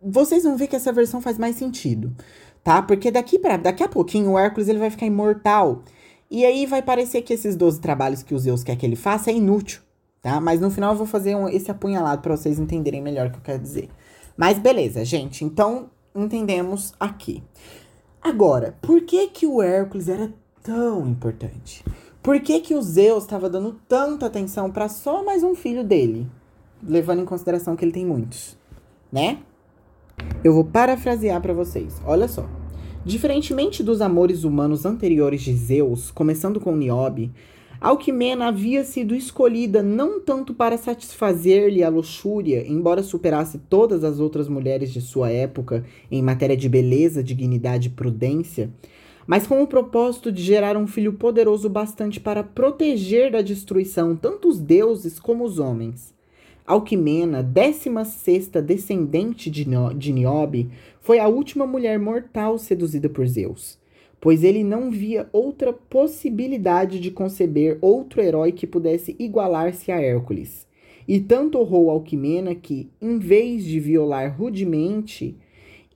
[0.00, 2.14] vocês vão ver que essa versão faz mais sentido,
[2.62, 2.80] tá?
[2.82, 5.82] Porque daqui para daqui a pouquinho o Hércules ele vai ficar imortal.
[6.30, 9.30] E aí vai parecer que esses 12 trabalhos que o Zeus quer que ele faça
[9.30, 9.80] é inútil,
[10.20, 10.40] tá?
[10.40, 13.38] Mas no final eu vou fazer um, esse apunhalado para vocês entenderem melhor o que
[13.38, 13.88] eu quero dizer.
[14.36, 15.44] Mas beleza, gente.
[15.44, 17.42] Então entendemos aqui.
[18.20, 20.32] Agora, por que que o Hércules era
[20.62, 21.84] tão importante?
[22.22, 26.26] Por que que o Zeus estava dando tanta atenção para só mais um filho dele,
[26.82, 28.56] levando em consideração que ele tem muitos,
[29.10, 29.38] né?
[30.44, 32.00] Eu vou parafrasear para vocês.
[32.04, 32.48] Olha só.
[33.04, 37.32] Diferentemente dos amores humanos anteriores de Zeus, começando com Niobe,
[37.80, 44.48] Alquimena havia sido escolhida não tanto para satisfazer-lhe a luxúria, embora superasse todas as outras
[44.48, 48.68] mulheres de sua época em matéria de beleza, dignidade e prudência,
[49.28, 54.48] mas com o propósito de gerar um filho poderoso bastante para proteger da destruição tanto
[54.48, 56.17] os deuses como os homens.
[56.68, 63.78] Alquimena, décima sexta descendente de, de Niobe, foi a última mulher mortal seduzida por Zeus,
[64.20, 70.66] pois ele não via outra possibilidade de conceber outro herói que pudesse igualar-se a Hércules.
[71.08, 75.38] E tanto honrou Alquimena que, em vez de violar rudemente,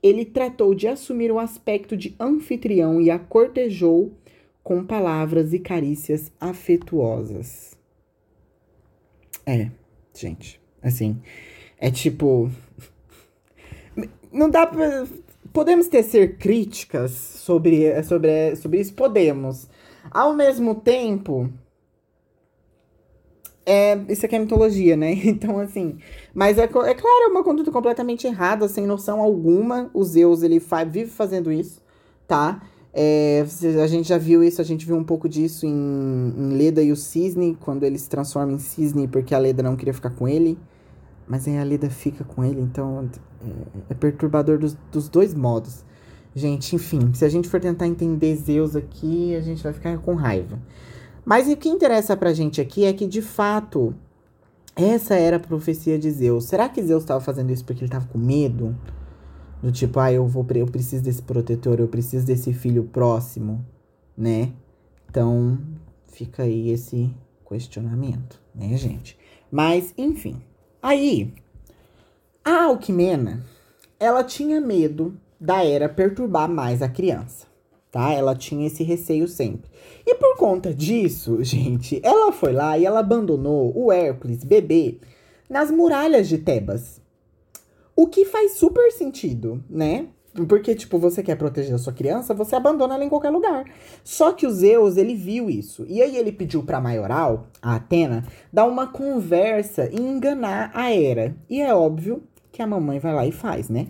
[0.02, 4.10] ele tratou de assumir o aspecto de anfitrião e a cortejou
[4.64, 7.76] com palavras e carícias afetuosas.
[9.44, 9.70] É,
[10.14, 10.61] gente.
[10.82, 11.20] Assim,
[11.78, 12.50] é tipo.
[14.32, 15.06] Não dá pra.
[15.52, 18.94] Podemos tecer críticas sobre, sobre, sobre isso?
[18.94, 19.68] Podemos.
[20.10, 21.50] Ao mesmo tempo.
[23.64, 25.12] É, isso aqui é mitologia, né?
[25.24, 25.98] Então, assim.
[26.34, 29.90] Mas é, é claro, é uma conduta completamente errada, sem noção alguma.
[29.94, 31.80] O Zeus, ele fa vive fazendo isso,
[32.26, 32.60] tá?
[32.94, 33.44] É,
[33.82, 36.92] a gente já viu isso, a gente viu um pouco disso em, em Leda e
[36.92, 40.28] o Cisne, quando ele se transforma em Cisne porque a Leda não queria ficar com
[40.28, 40.58] ele.
[41.26, 43.08] Mas aí a Leda fica com ele, então
[43.42, 45.84] é, é perturbador dos, dos dois modos.
[46.34, 50.14] Gente, enfim, se a gente for tentar entender Zeus aqui, a gente vai ficar com
[50.14, 50.58] raiva.
[51.24, 53.94] Mas o que interessa pra gente aqui é que, de fato,
[54.74, 56.44] essa era a profecia de Zeus.
[56.44, 58.74] Será que Zeus estava fazendo isso porque ele estava com medo?
[59.62, 63.64] Do tipo, ah, eu vou eu preciso desse protetor, eu preciso desse filho próximo,
[64.16, 64.52] né?
[65.08, 65.58] Então,
[66.06, 67.14] fica aí esse
[67.48, 69.16] questionamento, né, gente?
[69.50, 70.42] Mas, enfim.
[70.82, 71.32] Aí,
[72.44, 73.44] a Alquimena,
[74.00, 77.46] ela tinha medo da Era perturbar mais a criança,
[77.90, 78.10] tá?
[78.10, 79.70] Ela tinha esse receio sempre.
[80.06, 84.98] E por conta disso, gente, ela foi lá e ela abandonou o Hércules bebê
[85.48, 87.01] nas muralhas de Tebas.
[87.94, 90.08] O que faz super sentido, né?
[90.48, 93.64] Porque, tipo, você quer proteger a sua criança, você abandona ela em qualquer lugar.
[94.02, 95.84] Só que o Zeus, ele viu isso.
[95.86, 101.36] E aí ele pediu pra Maioral, a Atena, dar uma conversa e enganar a Hera.
[101.50, 103.88] E é óbvio que a mamãe vai lá e faz, né?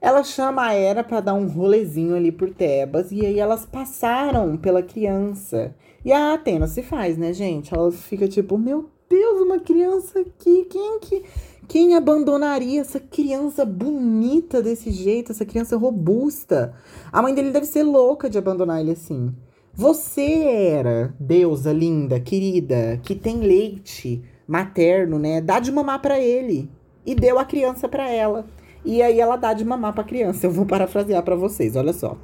[0.00, 3.12] Ela chama a Hera para dar um rolezinho ali por Tebas.
[3.12, 5.74] E aí elas passaram pela criança.
[6.04, 7.72] E a Atena se faz, né, gente?
[7.72, 10.66] Ela fica tipo, meu Deus, uma criança aqui.
[10.68, 11.22] Quem que
[11.66, 16.74] quem abandonaria essa criança bonita desse jeito, essa criança robusta?
[17.12, 19.34] A mãe dele deve ser louca de abandonar ele assim.
[19.74, 25.40] Você era deusa linda, querida, que tem leite materno, né?
[25.40, 26.70] Dá de mamar para ele
[27.04, 28.46] e deu a criança para ela.
[28.84, 30.46] E aí ela dá de mamar para criança.
[30.46, 32.16] Eu vou parafrasear para vocês, olha só.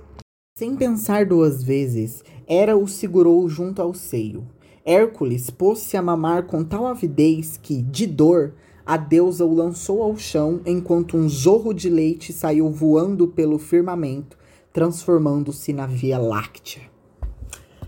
[0.56, 4.46] Sem pensar duas vezes, Hera o segurou junto ao seio.
[4.84, 8.54] Hércules pôs-se a mamar com tal avidez que, de dor,
[8.90, 14.36] a deusa o lançou ao chão enquanto um zorro de leite saiu voando pelo firmamento,
[14.72, 16.82] transformando-se na Via Láctea.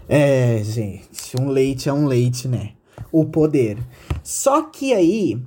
[0.08, 2.74] É, gente, um leite é um leite, né?
[3.10, 3.78] O poder.
[4.22, 5.42] Só que aí,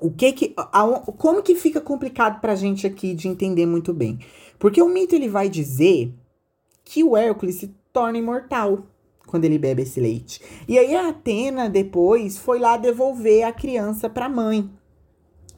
[0.00, 0.84] o que que, a,
[1.18, 4.20] como que fica complicado pra gente aqui de entender muito bem?
[4.60, 6.14] Porque o mito ele vai dizer
[6.84, 8.86] que o Hércules se torna imortal
[9.32, 10.40] quando ele bebe esse leite.
[10.68, 14.70] E aí a Atena depois foi lá devolver a criança para a mãe,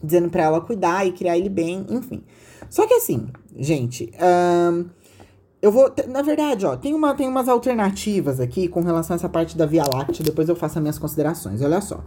[0.03, 2.23] dizendo para ela cuidar e criar ele bem, enfim.
[2.71, 3.27] Só que assim,
[3.59, 4.13] gente,
[5.61, 9.29] eu vou, na verdade, ó, tem uma tem umas alternativas aqui com relação a essa
[9.29, 11.61] parte da Via Láctea, depois eu faço as minhas considerações.
[11.61, 12.03] Olha só.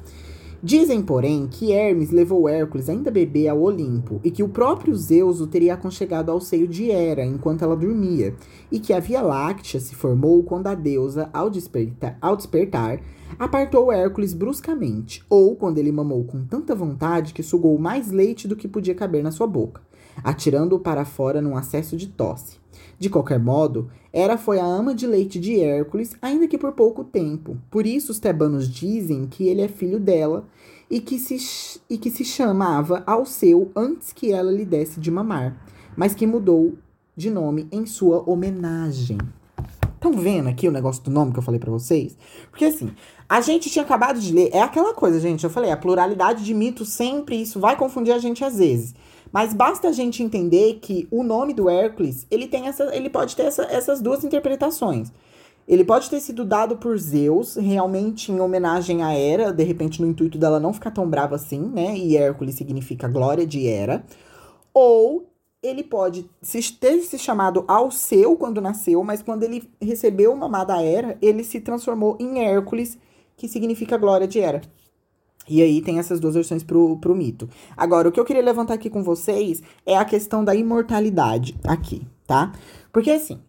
[0.62, 5.40] Dizem, porém, que Hermes levou Hércules ainda bebê ao Olimpo e que o próprio Zeus
[5.40, 8.34] o teria aconchegado ao seio de Hera enquanto ela dormia,
[8.72, 13.00] e que a Via Láctea se formou quando a deusa, ao despertar, ao despertar
[13.38, 18.56] apartou Hércules bruscamente, ou quando ele mamou com tanta vontade que sugou mais leite do
[18.56, 19.82] que podia caber na sua boca,
[20.24, 22.58] atirando-o para fora num acesso de tosse.
[23.00, 27.04] De qualquer modo, Hera foi a ama de leite de Hércules, ainda que por pouco
[27.04, 27.58] tempo.
[27.70, 30.48] Por isso os tebanos dizem que ele é filho dela
[30.90, 35.56] e que se, e que se chamava Alceu antes que ela lhe desse de mamar,
[35.96, 36.76] mas que mudou
[37.16, 39.18] de nome em sua homenagem.
[39.94, 42.16] Estão vendo aqui o negócio do nome que eu falei para vocês?
[42.50, 42.92] Porque assim,
[43.28, 46.54] a gente tinha acabado de ler, é aquela coisa, gente, eu falei, a pluralidade de
[46.54, 48.94] mitos sempre isso vai confundir a gente às vezes.
[49.32, 53.36] Mas basta a gente entender que o nome do Hércules, ele tem essa, ele pode
[53.36, 55.12] ter essa, essas duas interpretações.
[55.68, 60.08] Ele pode ter sido dado por Zeus, realmente em homenagem a Hera, de repente no
[60.08, 61.98] intuito dela não ficar tão brava assim, né?
[61.98, 64.06] E Hércules significa glória de Hera.
[64.74, 65.28] Ou
[65.62, 66.30] ele pode
[66.80, 71.60] ter se chamado Alceu quando nasceu, mas quando ele recebeu uma amada Hera, ele se
[71.60, 72.98] transformou em Hércules,
[73.36, 74.62] que significa glória de Hera.
[75.48, 77.50] E aí tem essas duas versões pro, pro mito.
[77.76, 82.06] Agora, o que eu queria levantar aqui com vocês é a questão da imortalidade aqui,
[82.26, 82.52] tá?
[82.92, 83.40] Porque assim,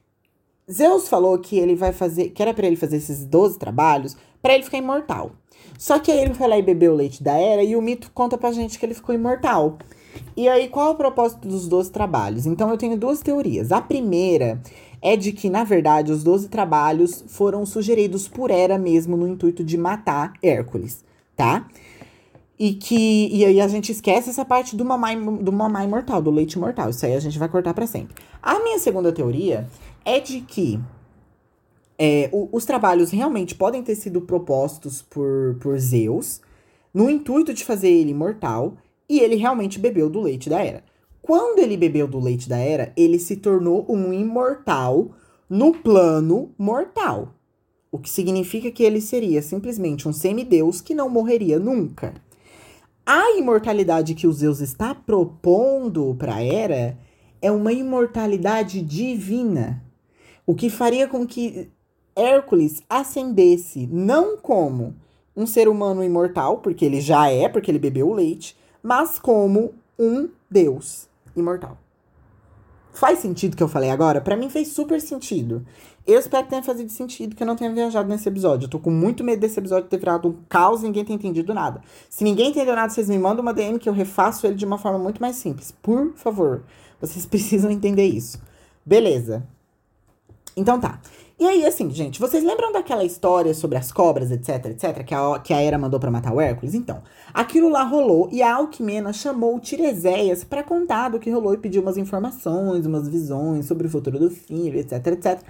[0.70, 4.54] Zeus falou que ele vai fazer, que era para ele fazer esses 12 trabalhos para
[4.54, 5.32] ele ficar imortal.
[5.78, 8.10] Só que aí ele foi lá e bebeu o leite da era e o mito
[8.12, 9.78] conta pra gente que ele ficou imortal.
[10.36, 12.46] E aí, qual é o propósito dos 12 trabalhos?
[12.46, 13.72] Então, eu tenho duas teorias.
[13.72, 14.60] A primeira
[15.00, 19.62] é de que, na verdade, os 12 trabalhos foram sugeridos por Hera mesmo no intuito
[19.64, 21.04] de matar Hércules,
[21.38, 21.68] tá?
[22.58, 23.28] E que.
[23.32, 26.90] E aí a gente esquece essa parte do mamar, do mamar imortal, do leite mortal.
[26.90, 28.16] Isso aí a gente vai cortar para sempre.
[28.42, 29.68] A minha segunda teoria
[30.04, 30.80] é de que
[31.96, 36.40] é, o, os trabalhos realmente podem ter sido propostos por, por Zeus
[36.92, 38.76] no intuito de fazer ele imortal
[39.08, 40.82] e ele realmente bebeu do leite da era.
[41.22, 45.10] Quando ele bebeu do leite da era, ele se tornou um imortal
[45.48, 47.34] no plano mortal.
[47.90, 52.14] O que significa que ele seria simplesmente um semideus que não morreria nunca.
[53.06, 56.98] A imortalidade que o Zeus está propondo para Hera
[57.40, 59.82] é uma imortalidade divina,
[60.46, 61.70] o que faria com que
[62.14, 64.94] Hércules ascendesse não como
[65.36, 69.72] um ser humano imortal, porque ele já é, porque ele bebeu o leite, mas como
[69.98, 71.78] um deus imortal.
[72.92, 74.20] Faz sentido o que eu falei agora?
[74.20, 75.64] Para mim fez super sentido.
[76.08, 78.64] Eu espero que tenha feito sentido, que eu não tenha viajado nesse episódio.
[78.64, 81.52] Eu tô com muito medo desse episódio ter virado um caos e ninguém ter entendido
[81.52, 81.82] nada.
[82.08, 84.78] Se ninguém entendeu nada, vocês me mandam uma DM que eu refaço ele de uma
[84.78, 85.70] forma muito mais simples.
[85.70, 86.62] Por favor.
[86.98, 88.40] Vocês precisam entender isso.
[88.86, 89.46] Beleza.
[90.56, 90.98] Então tá.
[91.38, 95.38] E aí, assim, gente, vocês lembram daquela história sobre as cobras, etc, etc, que a,
[95.38, 96.74] que a Hera mandou para matar o Hércules?
[96.74, 97.02] Então,
[97.34, 101.58] aquilo lá rolou e a Alquimena chamou o Tiresias para contar do que rolou e
[101.58, 105.42] pediu umas informações, umas visões sobre o futuro do filho, etc, etc.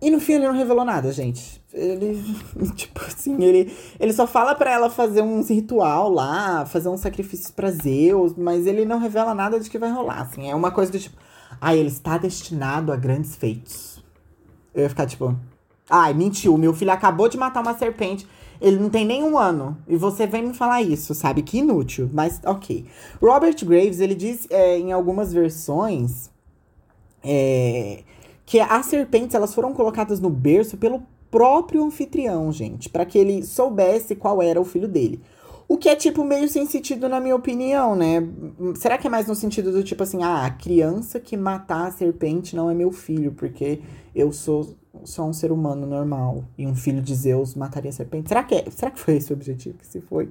[0.00, 1.62] E no fim ele não revelou nada, gente.
[1.72, 2.22] Ele,
[2.74, 7.50] tipo assim, ele, ele só fala para ela fazer uns ritual lá, fazer uns sacrifícios
[7.50, 10.50] pra Zeus, mas ele não revela nada de que vai rolar, assim.
[10.50, 11.16] É uma coisa do tipo,
[11.60, 13.96] ah, ele está destinado a grandes feitos
[14.76, 15.34] eu ia ficar tipo,
[15.88, 18.28] ai, mentiu, meu filho acabou de matar uma serpente.
[18.60, 19.76] Ele não tem nem um ano.
[19.88, 21.42] E você vem me falar isso, sabe?
[21.42, 22.10] Que inútil.
[22.12, 22.86] Mas ok.
[23.20, 26.30] Robert Graves, ele diz é, em algumas versões
[27.24, 28.02] é,
[28.46, 32.88] que as serpentes elas foram colocadas no berço pelo próprio anfitrião, gente.
[32.88, 35.20] para que ele soubesse qual era o filho dele.
[35.68, 38.22] O que é, tipo, meio sem sentido, na minha opinião, né?
[38.76, 41.90] Será que é mais no sentido do tipo assim, ah, a criança que matar a
[41.90, 43.80] serpente não é meu filho, porque
[44.14, 46.44] eu sou só um ser humano normal.
[46.56, 48.28] E um filho de Zeus mataria a serpente.
[48.28, 49.76] Será que, é, será que foi esse o objetivo?
[49.82, 50.28] Se foi,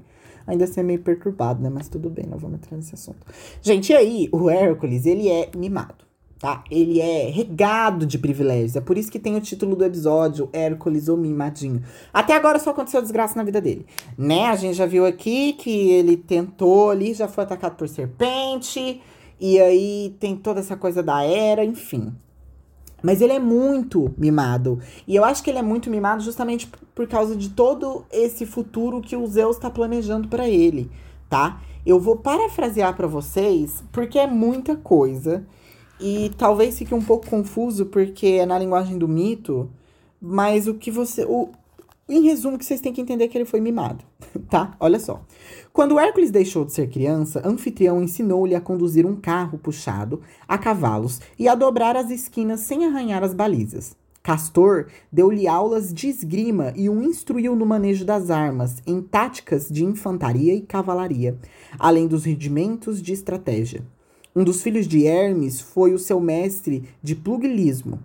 [0.47, 1.69] ainda assim é meio perturbado, né?
[1.69, 3.27] Mas tudo bem, não vamos entrar nesse assunto.
[3.61, 6.04] Gente, e aí, o Hércules, ele é mimado
[6.45, 6.63] tá?
[6.69, 8.75] Ele é regado de privilégios.
[8.75, 11.81] É por isso que tem o título do episódio, Hércules ou Mimadinho.
[12.13, 13.83] Até agora só aconteceu desgraça na vida dele,
[14.15, 14.45] né?
[14.45, 19.01] A gente já viu aqui que ele tentou ali, já foi atacado por serpente,
[19.39, 22.13] e aí tem toda essa coisa da era, enfim.
[23.01, 24.79] Mas ele é muito mimado.
[25.07, 29.01] E eu acho que ele é muito mimado justamente por causa de todo esse futuro
[29.01, 30.91] que o Zeus está planejando para ele,
[31.27, 31.59] tá?
[31.83, 35.43] Eu vou parafrasear para vocês, porque é muita coisa.
[35.99, 39.69] E talvez fique um pouco confuso porque é na linguagem do mito,
[40.21, 41.23] mas o que você.
[41.25, 41.49] O,
[42.07, 44.03] em resumo, que vocês têm que entender que ele foi mimado,
[44.49, 44.75] tá?
[44.79, 45.21] Olha só.
[45.73, 51.19] Quando Hércules deixou de ser criança, Anfitrião ensinou-lhe a conduzir um carro puxado a cavalos
[51.37, 53.95] e a dobrar as esquinas sem arranhar as balizas.
[54.21, 59.85] Castor deu-lhe aulas de esgrima e o instruiu no manejo das armas, em táticas de
[59.85, 61.37] infantaria e cavalaria,
[61.77, 63.83] além dos rudimentos de estratégia.
[64.37, 67.99] Um dos filhos de Hermes foi o seu mestre de plugilismo,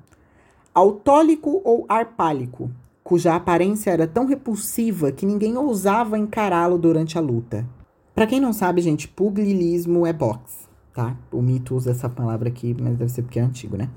[0.72, 2.70] autólico ou arpálico,
[3.02, 7.66] cuja aparência era tão repulsiva que ninguém ousava encará-lo durante a luta.
[8.14, 11.16] Para quem não sabe, gente, pugilismo é boxe, tá?
[11.32, 13.90] O mito usa essa palavra aqui, mas deve ser porque é antigo, né?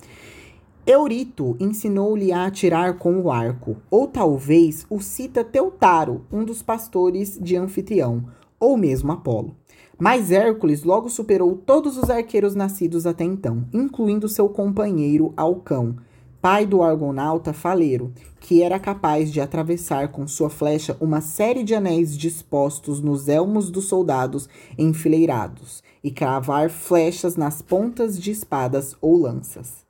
[0.88, 7.38] Eurito ensinou-lhe a atirar com o arco, ou talvez o cita Teutaro, um dos pastores
[7.40, 8.26] de Anfitrião,
[8.60, 9.56] ou mesmo Apolo.
[10.04, 15.96] Mas Hércules logo superou todos os arqueiros nascidos até então, incluindo seu companheiro Alcão,
[16.42, 21.74] pai do argonauta Faleiro, que era capaz de atravessar com sua flecha uma série de
[21.74, 29.18] anéis dispostos nos elmos dos soldados enfileirados e cravar flechas nas pontas de espadas ou
[29.18, 29.86] lanças.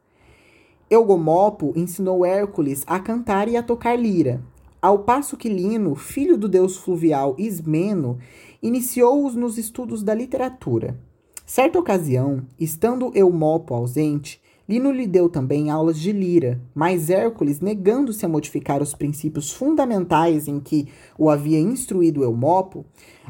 [0.91, 4.43] Eugomopo ensinou Hércules a cantar e a tocar lira,
[4.83, 8.19] ao passo que Lino, filho do deus fluvial Ismeno,
[8.63, 10.97] iniciou-os nos estudos da literatura.
[11.45, 18.25] Certa ocasião, estando Eumopo ausente, Lino lhe deu também aulas de lira, mas Hércules, negando-se
[18.25, 20.87] a modificar os princípios fundamentais em que
[21.19, 22.85] o havia instruído Eumopo,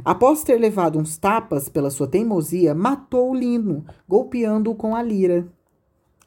[0.05, 5.47] após ter levado uns tapas pela sua teimosia, matou Lino, golpeando-o com a lira.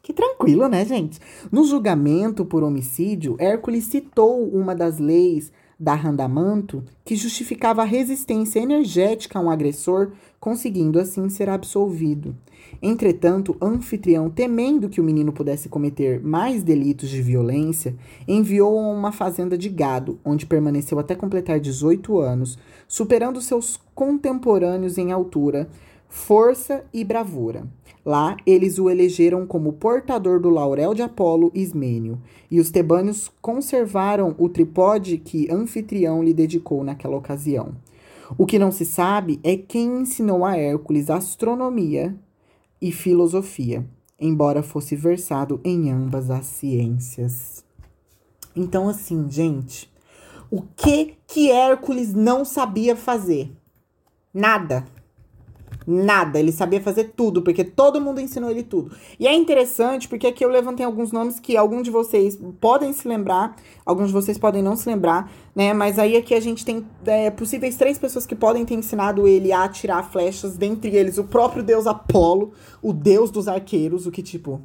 [0.03, 1.19] Que tranquilo, né, gente?
[1.49, 8.59] No julgamento por homicídio, Hércules citou uma das leis da Randamanto, que justificava a resistência
[8.59, 12.35] energética a um agressor, conseguindo assim ser absolvido.
[12.81, 17.95] Entretanto, Anfitrião, temendo que o menino pudesse cometer mais delitos de violência,
[18.27, 22.57] enviou-o a uma fazenda de gado, onde permaneceu até completar 18 anos,
[22.87, 25.69] superando seus contemporâneos em altura,
[26.07, 27.67] força e bravura.
[28.05, 34.33] Lá, eles o elegeram como portador do laurel de Apolo Ismênio, e os tebânios conservaram
[34.37, 37.75] o tripode que Anfitrião lhe dedicou naquela ocasião.
[38.37, 42.15] O que não se sabe é quem ensinou a Hércules astronomia
[42.81, 43.85] e filosofia,
[44.19, 47.63] embora fosse versado em ambas as ciências.
[48.55, 49.91] Então, assim, gente,
[50.49, 53.51] o que que Hércules não sabia fazer?
[54.33, 54.85] Nada.
[55.89, 58.91] Nada, ele sabia fazer tudo, porque todo mundo ensinou ele tudo.
[59.17, 63.07] E é interessante, porque aqui eu levantei alguns nomes que alguns de vocês podem se
[63.07, 65.73] lembrar, alguns de vocês podem não se lembrar, né?
[65.73, 69.53] Mas aí aqui a gente tem é, possíveis três pessoas que podem ter ensinado ele
[69.53, 74.21] a atirar flechas, dentre eles o próprio deus Apolo, o deus dos arqueiros, o que
[74.21, 74.61] tipo,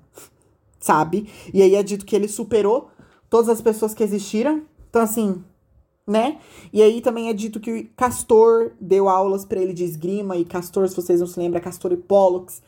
[0.81, 1.29] sabe?
[1.55, 2.89] E aí é dito que ele superou
[3.31, 4.63] todas as pessoas que existiram.
[4.91, 5.41] Então, assim,
[6.07, 6.39] né?
[6.73, 10.89] E aí também é dito que Castor deu aulas para ele de esgrima, e Castor,
[10.89, 12.63] se vocês não se lembram, é Castor e Pollux,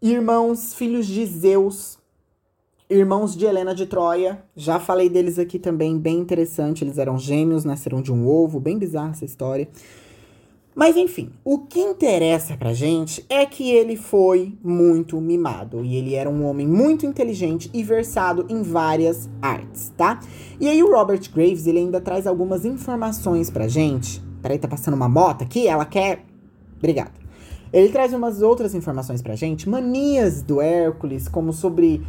[0.00, 1.98] irmãos, filhos de Zeus,
[2.88, 4.44] irmãos de Helena de Troia.
[4.54, 6.84] Já falei deles aqui também, bem interessante.
[6.84, 9.68] Eles eram gêmeos, nasceram de um ovo, bem bizarra essa história.
[10.74, 16.14] Mas enfim, o que interessa pra gente é que ele foi muito mimado e ele
[16.14, 20.18] era um homem muito inteligente e versado em várias artes, tá?
[20.58, 24.20] E aí o Robert Graves, ele ainda traz algumas informações pra gente.
[24.42, 25.68] Peraí, tá passando uma moto aqui?
[25.68, 26.24] Ela quer.
[26.76, 27.12] Obrigado.
[27.72, 32.02] Ele traz umas outras informações pra gente, manias do Hércules, como sobre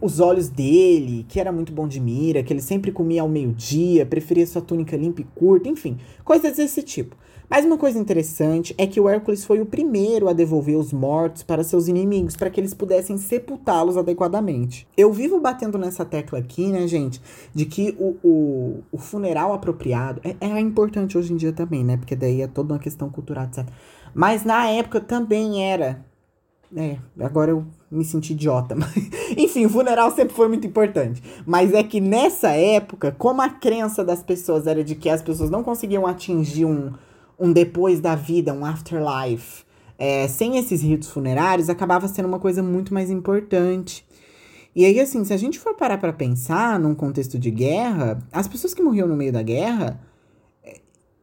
[0.00, 4.06] os olhos dele, que era muito bom de mira, que ele sempre comia ao meio-dia,
[4.06, 7.16] preferia sua túnica limpa e curta, enfim, coisas desse tipo.
[7.50, 11.42] Mas uma coisa interessante é que o Hércules foi o primeiro a devolver os mortos
[11.42, 14.86] para seus inimigos, para que eles pudessem sepultá-los adequadamente.
[14.96, 17.22] Eu vivo batendo nessa tecla aqui, né, gente,
[17.54, 21.96] de que o, o, o funeral apropriado é, é, importante hoje em dia também, né,
[21.96, 23.66] porque daí é toda uma questão cultural, etc.
[24.14, 26.04] Mas na época também era.
[26.76, 28.74] É, agora eu me senti idiota.
[28.76, 28.94] Mas,
[29.38, 31.22] enfim, o funeral sempre foi muito importante.
[31.46, 35.48] Mas é que nessa época, como a crença das pessoas era de que as pessoas
[35.48, 36.92] não conseguiam atingir um
[37.38, 39.64] um depois da vida, um afterlife,
[39.98, 44.06] é, sem esses ritos funerários, acabava sendo uma coisa muito mais importante.
[44.74, 48.46] E aí, assim, se a gente for parar para pensar num contexto de guerra, as
[48.46, 50.00] pessoas que morriam no meio da guerra,
[50.62, 50.80] é,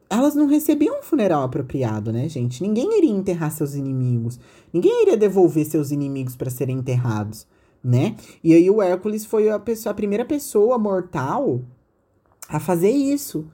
[0.09, 2.61] elas não recebiam um funeral apropriado, né, gente?
[2.61, 4.39] Ninguém iria enterrar seus inimigos.
[4.73, 7.47] Ninguém iria devolver seus inimigos para serem enterrados,
[7.83, 8.15] né?
[8.43, 11.61] E aí o Hércules foi a, pessoa, a primeira pessoa mortal
[12.49, 13.47] a fazer isso.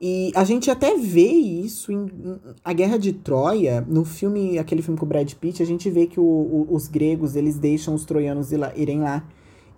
[0.00, 4.82] E a gente até vê isso em, em, A Guerra de Troia, no filme, aquele
[4.82, 7.94] filme com o Brad Pitt, a gente vê que o, o, os gregos, eles deixam
[7.94, 9.24] os troianos ir lá, irem lá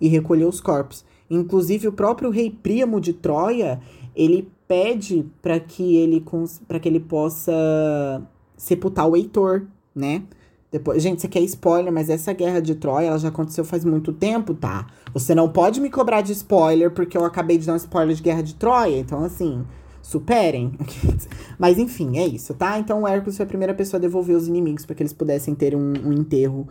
[0.00, 1.04] e recolher os corpos.
[1.30, 3.80] Inclusive, o próprio rei Príamo de Troia,
[4.14, 6.24] ele pede para que ele
[6.66, 8.22] para que ele possa
[8.56, 10.24] sepultar o Heitor, né?
[10.70, 13.84] Depois, gente, isso aqui é spoiler, mas essa guerra de Troia, ela já aconteceu faz
[13.84, 14.86] muito tempo, tá?
[15.14, 18.22] Você não pode me cobrar de spoiler porque eu acabei de dar um spoiler de
[18.22, 18.98] Guerra de Troia.
[18.98, 19.64] Então, assim,
[20.08, 20.72] superem.
[21.58, 22.78] Mas enfim, é isso, tá?
[22.78, 25.54] Então o Hércules foi a primeira pessoa a devolver os inimigos para que eles pudessem
[25.54, 26.66] ter um, um enterro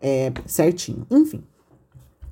[0.00, 1.06] é, certinho.
[1.08, 1.44] Enfim.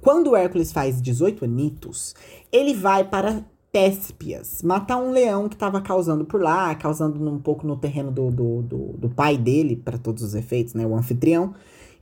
[0.01, 2.17] Quando o Hércules faz 18 anitos,
[2.51, 7.65] ele vai para Téspias, matar um leão que estava causando por lá, causando um pouco
[7.65, 10.85] no terreno do, do, do, do pai dele, para todos os efeitos, né?
[10.85, 11.55] O anfitrião,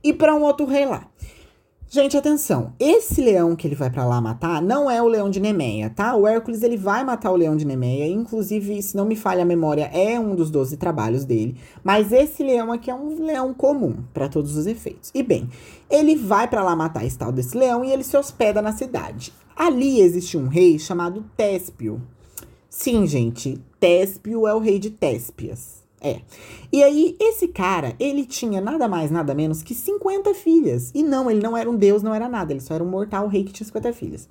[0.03, 1.07] e para um outro rei lá.
[1.91, 2.71] Gente, atenção.
[2.79, 6.15] Esse leão que ele vai para lá matar não é o leão de Nemeia, tá?
[6.15, 9.45] O Hércules ele vai matar o leão de Nemeia, inclusive, se não me falha a
[9.45, 11.57] memória, é um dos 12 trabalhos dele.
[11.83, 15.09] Mas esse leão aqui é um leão comum para todos os efeitos.
[15.15, 15.49] E bem,
[15.89, 19.33] ele vai para lá matar esse tal desse leão e ele se hospeda na cidade.
[19.55, 21.99] Ali existe um rei chamado Téspio.
[22.69, 25.78] Sim, gente, Téspio é o rei de Téspias.
[26.01, 26.21] É.
[26.71, 30.91] E aí, esse cara, ele tinha nada mais, nada menos que 50 filhas.
[30.93, 32.53] E não, ele não era um deus, não era nada.
[32.53, 34.29] Ele só era um mortal rei que tinha 50 filhas.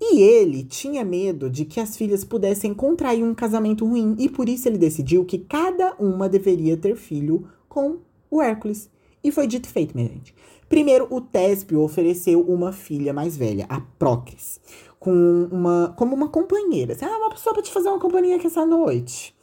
[0.00, 4.14] E ele tinha medo de que as filhas pudessem contrair um casamento ruim.
[4.18, 7.96] E por isso ele decidiu que cada uma deveria ter filho com
[8.30, 8.90] o Hércules.
[9.24, 10.34] E foi dito e feito, minha gente.
[10.68, 14.60] Primeiro, o Téspio ofereceu uma filha mais velha, a Procris,
[15.00, 16.94] com uma, como uma companheira.
[17.00, 19.34] Ah, uma pessoa pra te fazer uma companhia aqui essa noite.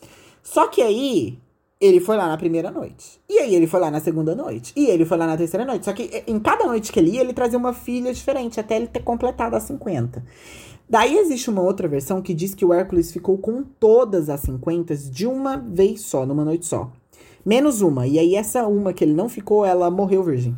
[0.44, 1.40] Só que aí,
[1.80, 3.20] ele foi lá na primeira noite.
[3.30, 4.74] E aí ele foi lá na segunda noite.
[4.76, 5.86] E ele foi lá na terceira noite.
[5.86, 8.78] Só que eh, em cada noite que ele ia, ele trazia uma filha diferente, até
[8.78, 10.24] ele ter completado as 50.
[10.90, 14.96] Daí existe uma outra versão que diz que o Hércules ficou com todas as 50
[14.96, 16.92] de uma vez só, numa noite só.
[17.46, 18.08] Menos uma.
[18.08, 20.56] E aí essa uma que ele não ficou, ela morreu virgem.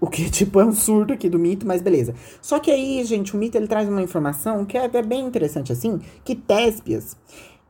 [0.00, 2.14] O que, tipo, é um surto aqui do mito, mas beleza.
[2.40, 5.72] Só que aí, gente, o mito ele traz uma informação que é até bem interessante
[5.72, 7.16] assim, que Téspias,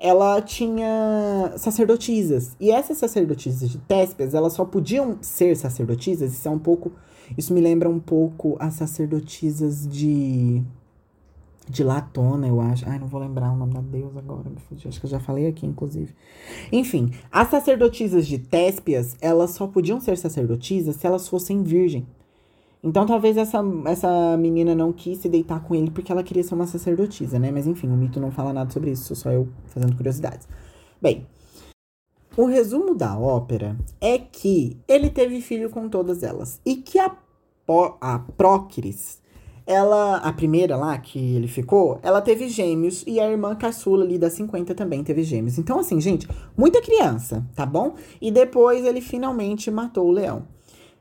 [0.05, 2.55] ela tinha sacerdotisas.
[2.61, 6.93] E essas sacerdotisas de Téspias, elas só podiam ser sacerdotisas, isso é um pouco.
[7.39, 10.63] Isso me lembra um pouco as sacerdotisas de.
[11.67, 12.87] De Latona, eu acho.
[12.87, 14.87] Ai, não vou lembrar o nome da deusa agora, me.
[14.87, 16.15] Acho que eu já falei aqui, inclusive.
[16.71, 22.07] Enfim, as sacerdotisas de Téspias, elas só podiam ser sacerdotisas se elas fossem virgem.
[22.85, 26.55] Então talvez essa, essa menina não quis se deitar com ele porque ela queria ser
[26.55, 27.51] uma sacerdotisa, né?
[27.51, 30.47] Mas enfim, o mito não fala nada sobre isso, só eu fazendo curiosidades.
[31.01, 31.27] Bem,
[32.37, 37.11] o resumo da ópera é que ele teve filho com todas elas e que a,
[38.03, 39.19] a Prócris,
[39.67, 44.19] ela, a primeira lá que ele ficou, ela teve gêmeos e a irmã caçula ali
[44.19, 45.57] das 50 também teve gêmeos.
[45.57, 47.95] Então, assim, gente, muita criança, tá bom?
[48.21, 50.54] E depois ele finalmente matou o leão.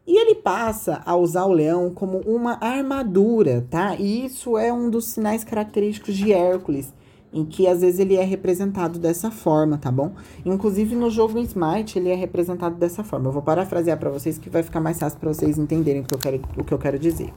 [0.05, 3.95] E ele passa a usar o leão como uma armadura, tá?
[3.95, 6.93] E isso é um dos sinais característicos de Hércules,
[7.31, 10.11] em que às vezes ele é representado dessa forma, tá bom?
[10.45, 13.29] Inclusive no jogo Smite ele é representado dessa forma.
[13.29, 16.13] Eu vou parafrasear para vocês que vai ficar mais fácil para vocês entenderem o que
[16.13, 17.33] eu quero, o que eu quero dizer.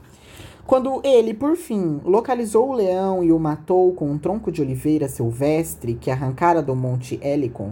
[0.65, 5.07] Quando ele, por fim, localizou o leão e o matou com um tronco de oliveira
[5.07, 7.71] silvestre que arrancara do monte Helicon,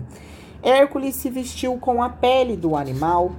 [0.63, 3.33] Hércules se vestiu com a pele do animal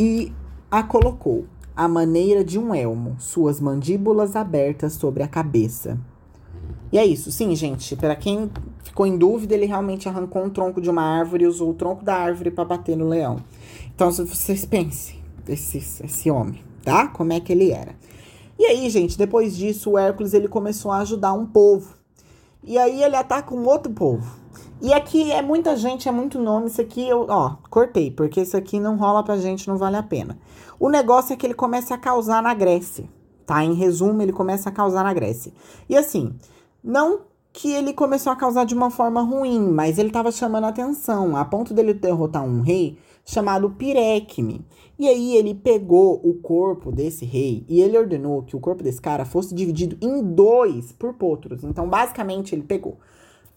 [0.00, 0.32] e
[0.70, 1.44] a colocou,
[1.76, 5.98] à maneira de um elmo, suas mandíbulas abertas sobre a cabeça.
[6.90, 7.94] E é isso, sim, gente.
[7.96, 8.50] Para quem
[8.82, 12.02] ficou em dúvida, ele realmente arrancou um tronco de uma árvore e usou o tronco
[12.02, 13.44] da árvore para bater no leão.
[13.94, 17.08] Então, vocês pensem, esse, esse homem, tá?
[17.08, 17.94] Como é que ele era.
[18.58, 21.94] E aí, gente, depois disso, o Hércules ele começou a ajudar um povo.
[22.64, 24.39] E aí ele ataca um outro povo.
[24.82, 26.68] E aqui é muita gente, é muito nome.
[26.68, 30.02] Isso aqui eu, ó, cortei, porque isso aqui não rola pra gente, não vale a
[30.02, 30.38] pena.
[30.78, 33.04] O negócio é que ele começa a causar na Grécia,
[33.44, 33.62] tá?
[33.62, 35.52] Em resumo, ele começa a causar na Grécia.
[35.88, 36.34] E assim,
[36.82, 37.20] não
[37.52, 41.44] que ele começou a causar de uma forma ruim, mas ele estava chamando atenção, a
[41.44, 44.64] ponto dele derrotar um rei chamado Pirecme.
[44.98, 49.00] E aí ele pegou o corpo desse rei e ele ordenou que o corpo desse
[49.00, 51.64] cara fosse dividido em dois por potros.
[51.64, 52.98] Então, basicamente, ele pegou,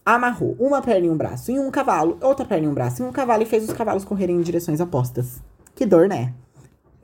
[0.04, 3.06] amarrou uma perna e um braço em um cavalo, outra perna e um braço em
[3.06, 5.40] um cavalo e fez os cavalos correrem em direções opostas.
[5.74, 6.34] Que dor, né?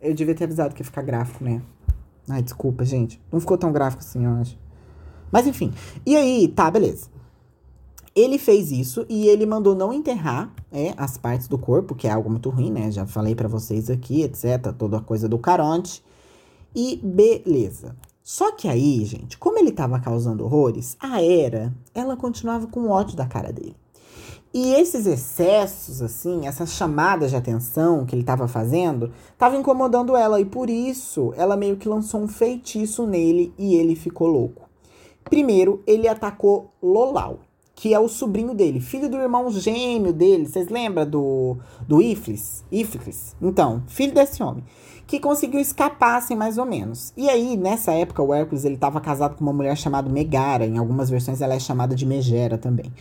[0.01, 1.63] Eu devia ter avisado que ia ficar gráfico, né?
[2.29, 3.21] Ai, desculpa, gente.
[3.33, 4.59] Não ficou tão gráfico assim, eu acho.
[5.33, 5.73] Mas enfim.
[6.05, 7.09] E aí, tá, beleza.
[8.15, 12.11] Ele fez isso e ele mandou não enterrar é, as partes do corpo, que é
[12.11, 12.91] algo muito ruim, né?
[12.91, 14.73] Já falei para vocês aqui, etc.
[14.77, 16.03] Toda a coisa do caronte.
[16.75, 17.97] E beleza.
[18.23, 23.17] Só que aí, gente, como ele tava causando horrores, a Era, ela continuava com ódio
[23.17, 23.77] da cara dele.
[24.53, 30.41] E esses excessos, assim, essas chamadas de atenção que ele estava fazendo, tava incomodando ela.
[30.41, 34.69] E por isso, ela meio que lançou um feitiço nele e ele ficou louco.
[35.23, 37.39] Primeiro, ele atacou Lolau,
[37.81, 40.47] que é o sobrinho dele, filho do irmão gêmeo dele.
[40.47, 41.57] Vocês lembram do,
[41.89, 42.63] do Iflis?
[42.71, 43.35] Iflis?
[43.41, 44.63] Então, filho desse homem.
[45.07, 47.11] Que conseguiu escapar, assim, mais ou menos.
[47.17, 50.67] E aí, nessa época, o Hércules, ele estava casado com uma mulher chamada Megara.
[50.67, 52.93] Em algumas versões, ela é chamada de Megera também.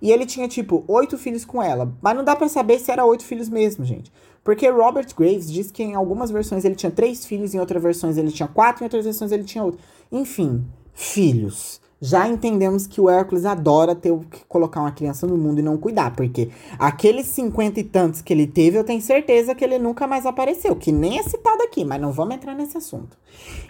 [0.00, 1.92] E ele tinha, tipo, oito filhos com ela.
[2.00, 4.12] Mas não dá para saber se era oito filhos mesmo, gente.
[4.44, 8.16] Porque Robert Graves diz que em algumas versões ele tinha três filhos, em outras versões
[8.16, 9.80] ele tinha quatro, em outras versões ele tinha outro.
[10.12, 10.64] Enfim,
[10.94, 11.77] filhos.
[12.00, 15.76] Já entendemos que o Hércules adora ter que colocar uma criança no mundo e não
[15.76, 20.06] cuidar, porque aqueles cinquenta e tantos que ele teve, eu tenho certeza que ele nunca
[20.06, 23.16] mais apareceu, que nem é citado aqui, mas não vamos entrar nesse assunto.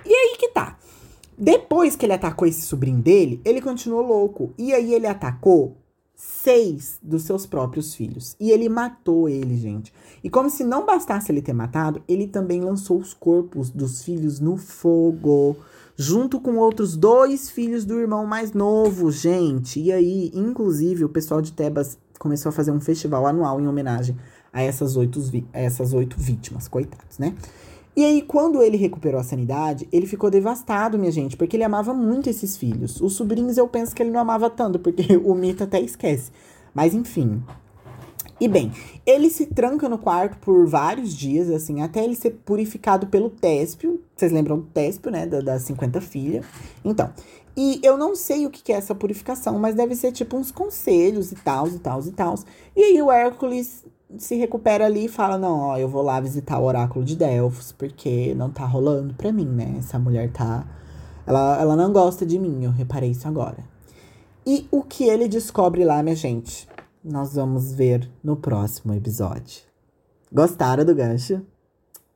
[0.05, 0.76] E aí que tá.
[1.39, 4.53] Depois que ele atacou esse sobrinho dele, ele continuou louco.
[4.59, 5.76] E aí ele atacou
[6.16, 8.35] seis dos seus próprios filhos.
[8.41, 9.95] E ele matou ele, gente.
[10.22, 14.41] E como se não bastasse ele ter matado, ele também lançou os corpos dos filhos
[14.41, 15.57] no fogo
[16.01, 19.80] junto com outros dois filhos do irmão mais novo, gente.
[19.80, 24.16] E aí, inclusive, o pessoal de Tebas começou a fazer um festival anual em homenagem
[24.53, 25.20] a essas oito,
[25.53, 27.34] a essas oito vítimas, coitados, né?
[27.96, 31.92] E aí, quando ele recuperou a sanidade, ele ficou devastado, minha gente, porque ele amava
[31.92, 33.01] muito esses filhos.
[33.01, 36.30] Os sobrinhos eu penso que ele não amava tanto, porque o mito até esquece.
[36.72, 37.42] Mas enfim,
[38.41, 38.72] e bem,
[39.05, 44.01] ele se tranca no quarto por vários dias, assim, até ele ser purificado pelo Téspio.
[44.14, 45.26] Vocês lembram do Téspio, né?
[45.26, 46.47] Da, das 50 filhas.
[46.84, 47.12] Então,
[47.57, 51.32] e eu não sei o que é essa purificação, mas deve ser tipo uns conselhos
[51.32, 52.34] e tal, e tal, e tal.
[52.76, 53.84] E aí o Hércules
[54.16, 57.72] se recupera ali e fala: Não, ó, eu vou lá visitar o oráculo de Delfos,
[57.72, 59.74] porque não tá rolando pra mim, né?
[59.78, 60.64] Essa mulher tá.
[61.26, 63.59] Ela, ela não gosta de mim, eu reparei isso agora.
[64.47, 66.66] E o que ele descobre lá, minha gente?
[67.05, 69.62] Nós vamos ver no próximo episódio.
[70.32, 71.42] Gostaram do gancho?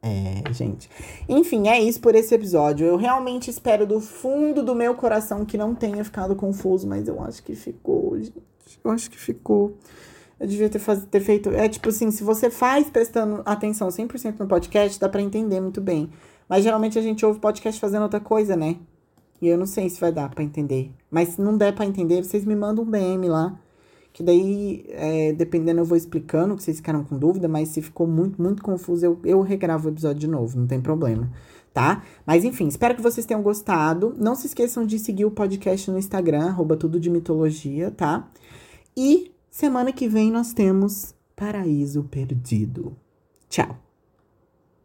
[0.02, 0.90] É, gente.
[1.28, 2.84] Enfim, é isso por esse episódio.
[2.86, 7.22] Eu realmente espero do fundo do meu coração que não tenha ficado confuso, mas eu
[7.22, 8.42] acho que ficou, gente.
[8.84, 9.76] Eu acho que ficou.
[10.40, 11.50] Eu devia ter, faz, ter feito.
[11.50, 15.80] É tipo assim, se você faz prestando atenção 100% no podcast, dá para entender muito
[15.80, 16.10] bem.
[16.48, 18.76] Mas geralmente a gente ouve podcast fazendo outra coisa, né?
[19.40, 20.92] E eu não sei se vai dar para entender.
[21.08, 23.56] Mas se não der para entender, vocês me mandam um DM lá
[24.12, 28.06] que daí, é, dependendo, eu vou explicando, que vocês ficaram com dúvida, mas se ficou
[28.06, 31.30] muito, muito confuso, eu, eu regravo o episódio de novo, não tem problema,
[31.72, 32.02] tá?
[32.26, 34.14] Mas enfim, espero que vocês tenham gostado.
[34.18, 38.28] Não se esqueçam de seguir o podcast no Instagram, arroba tudo de mitologia, tá?
[38.96, 42.94] E semana que vem nós temos Paraíso Perdido.
[43.48, 43.91] Tchau!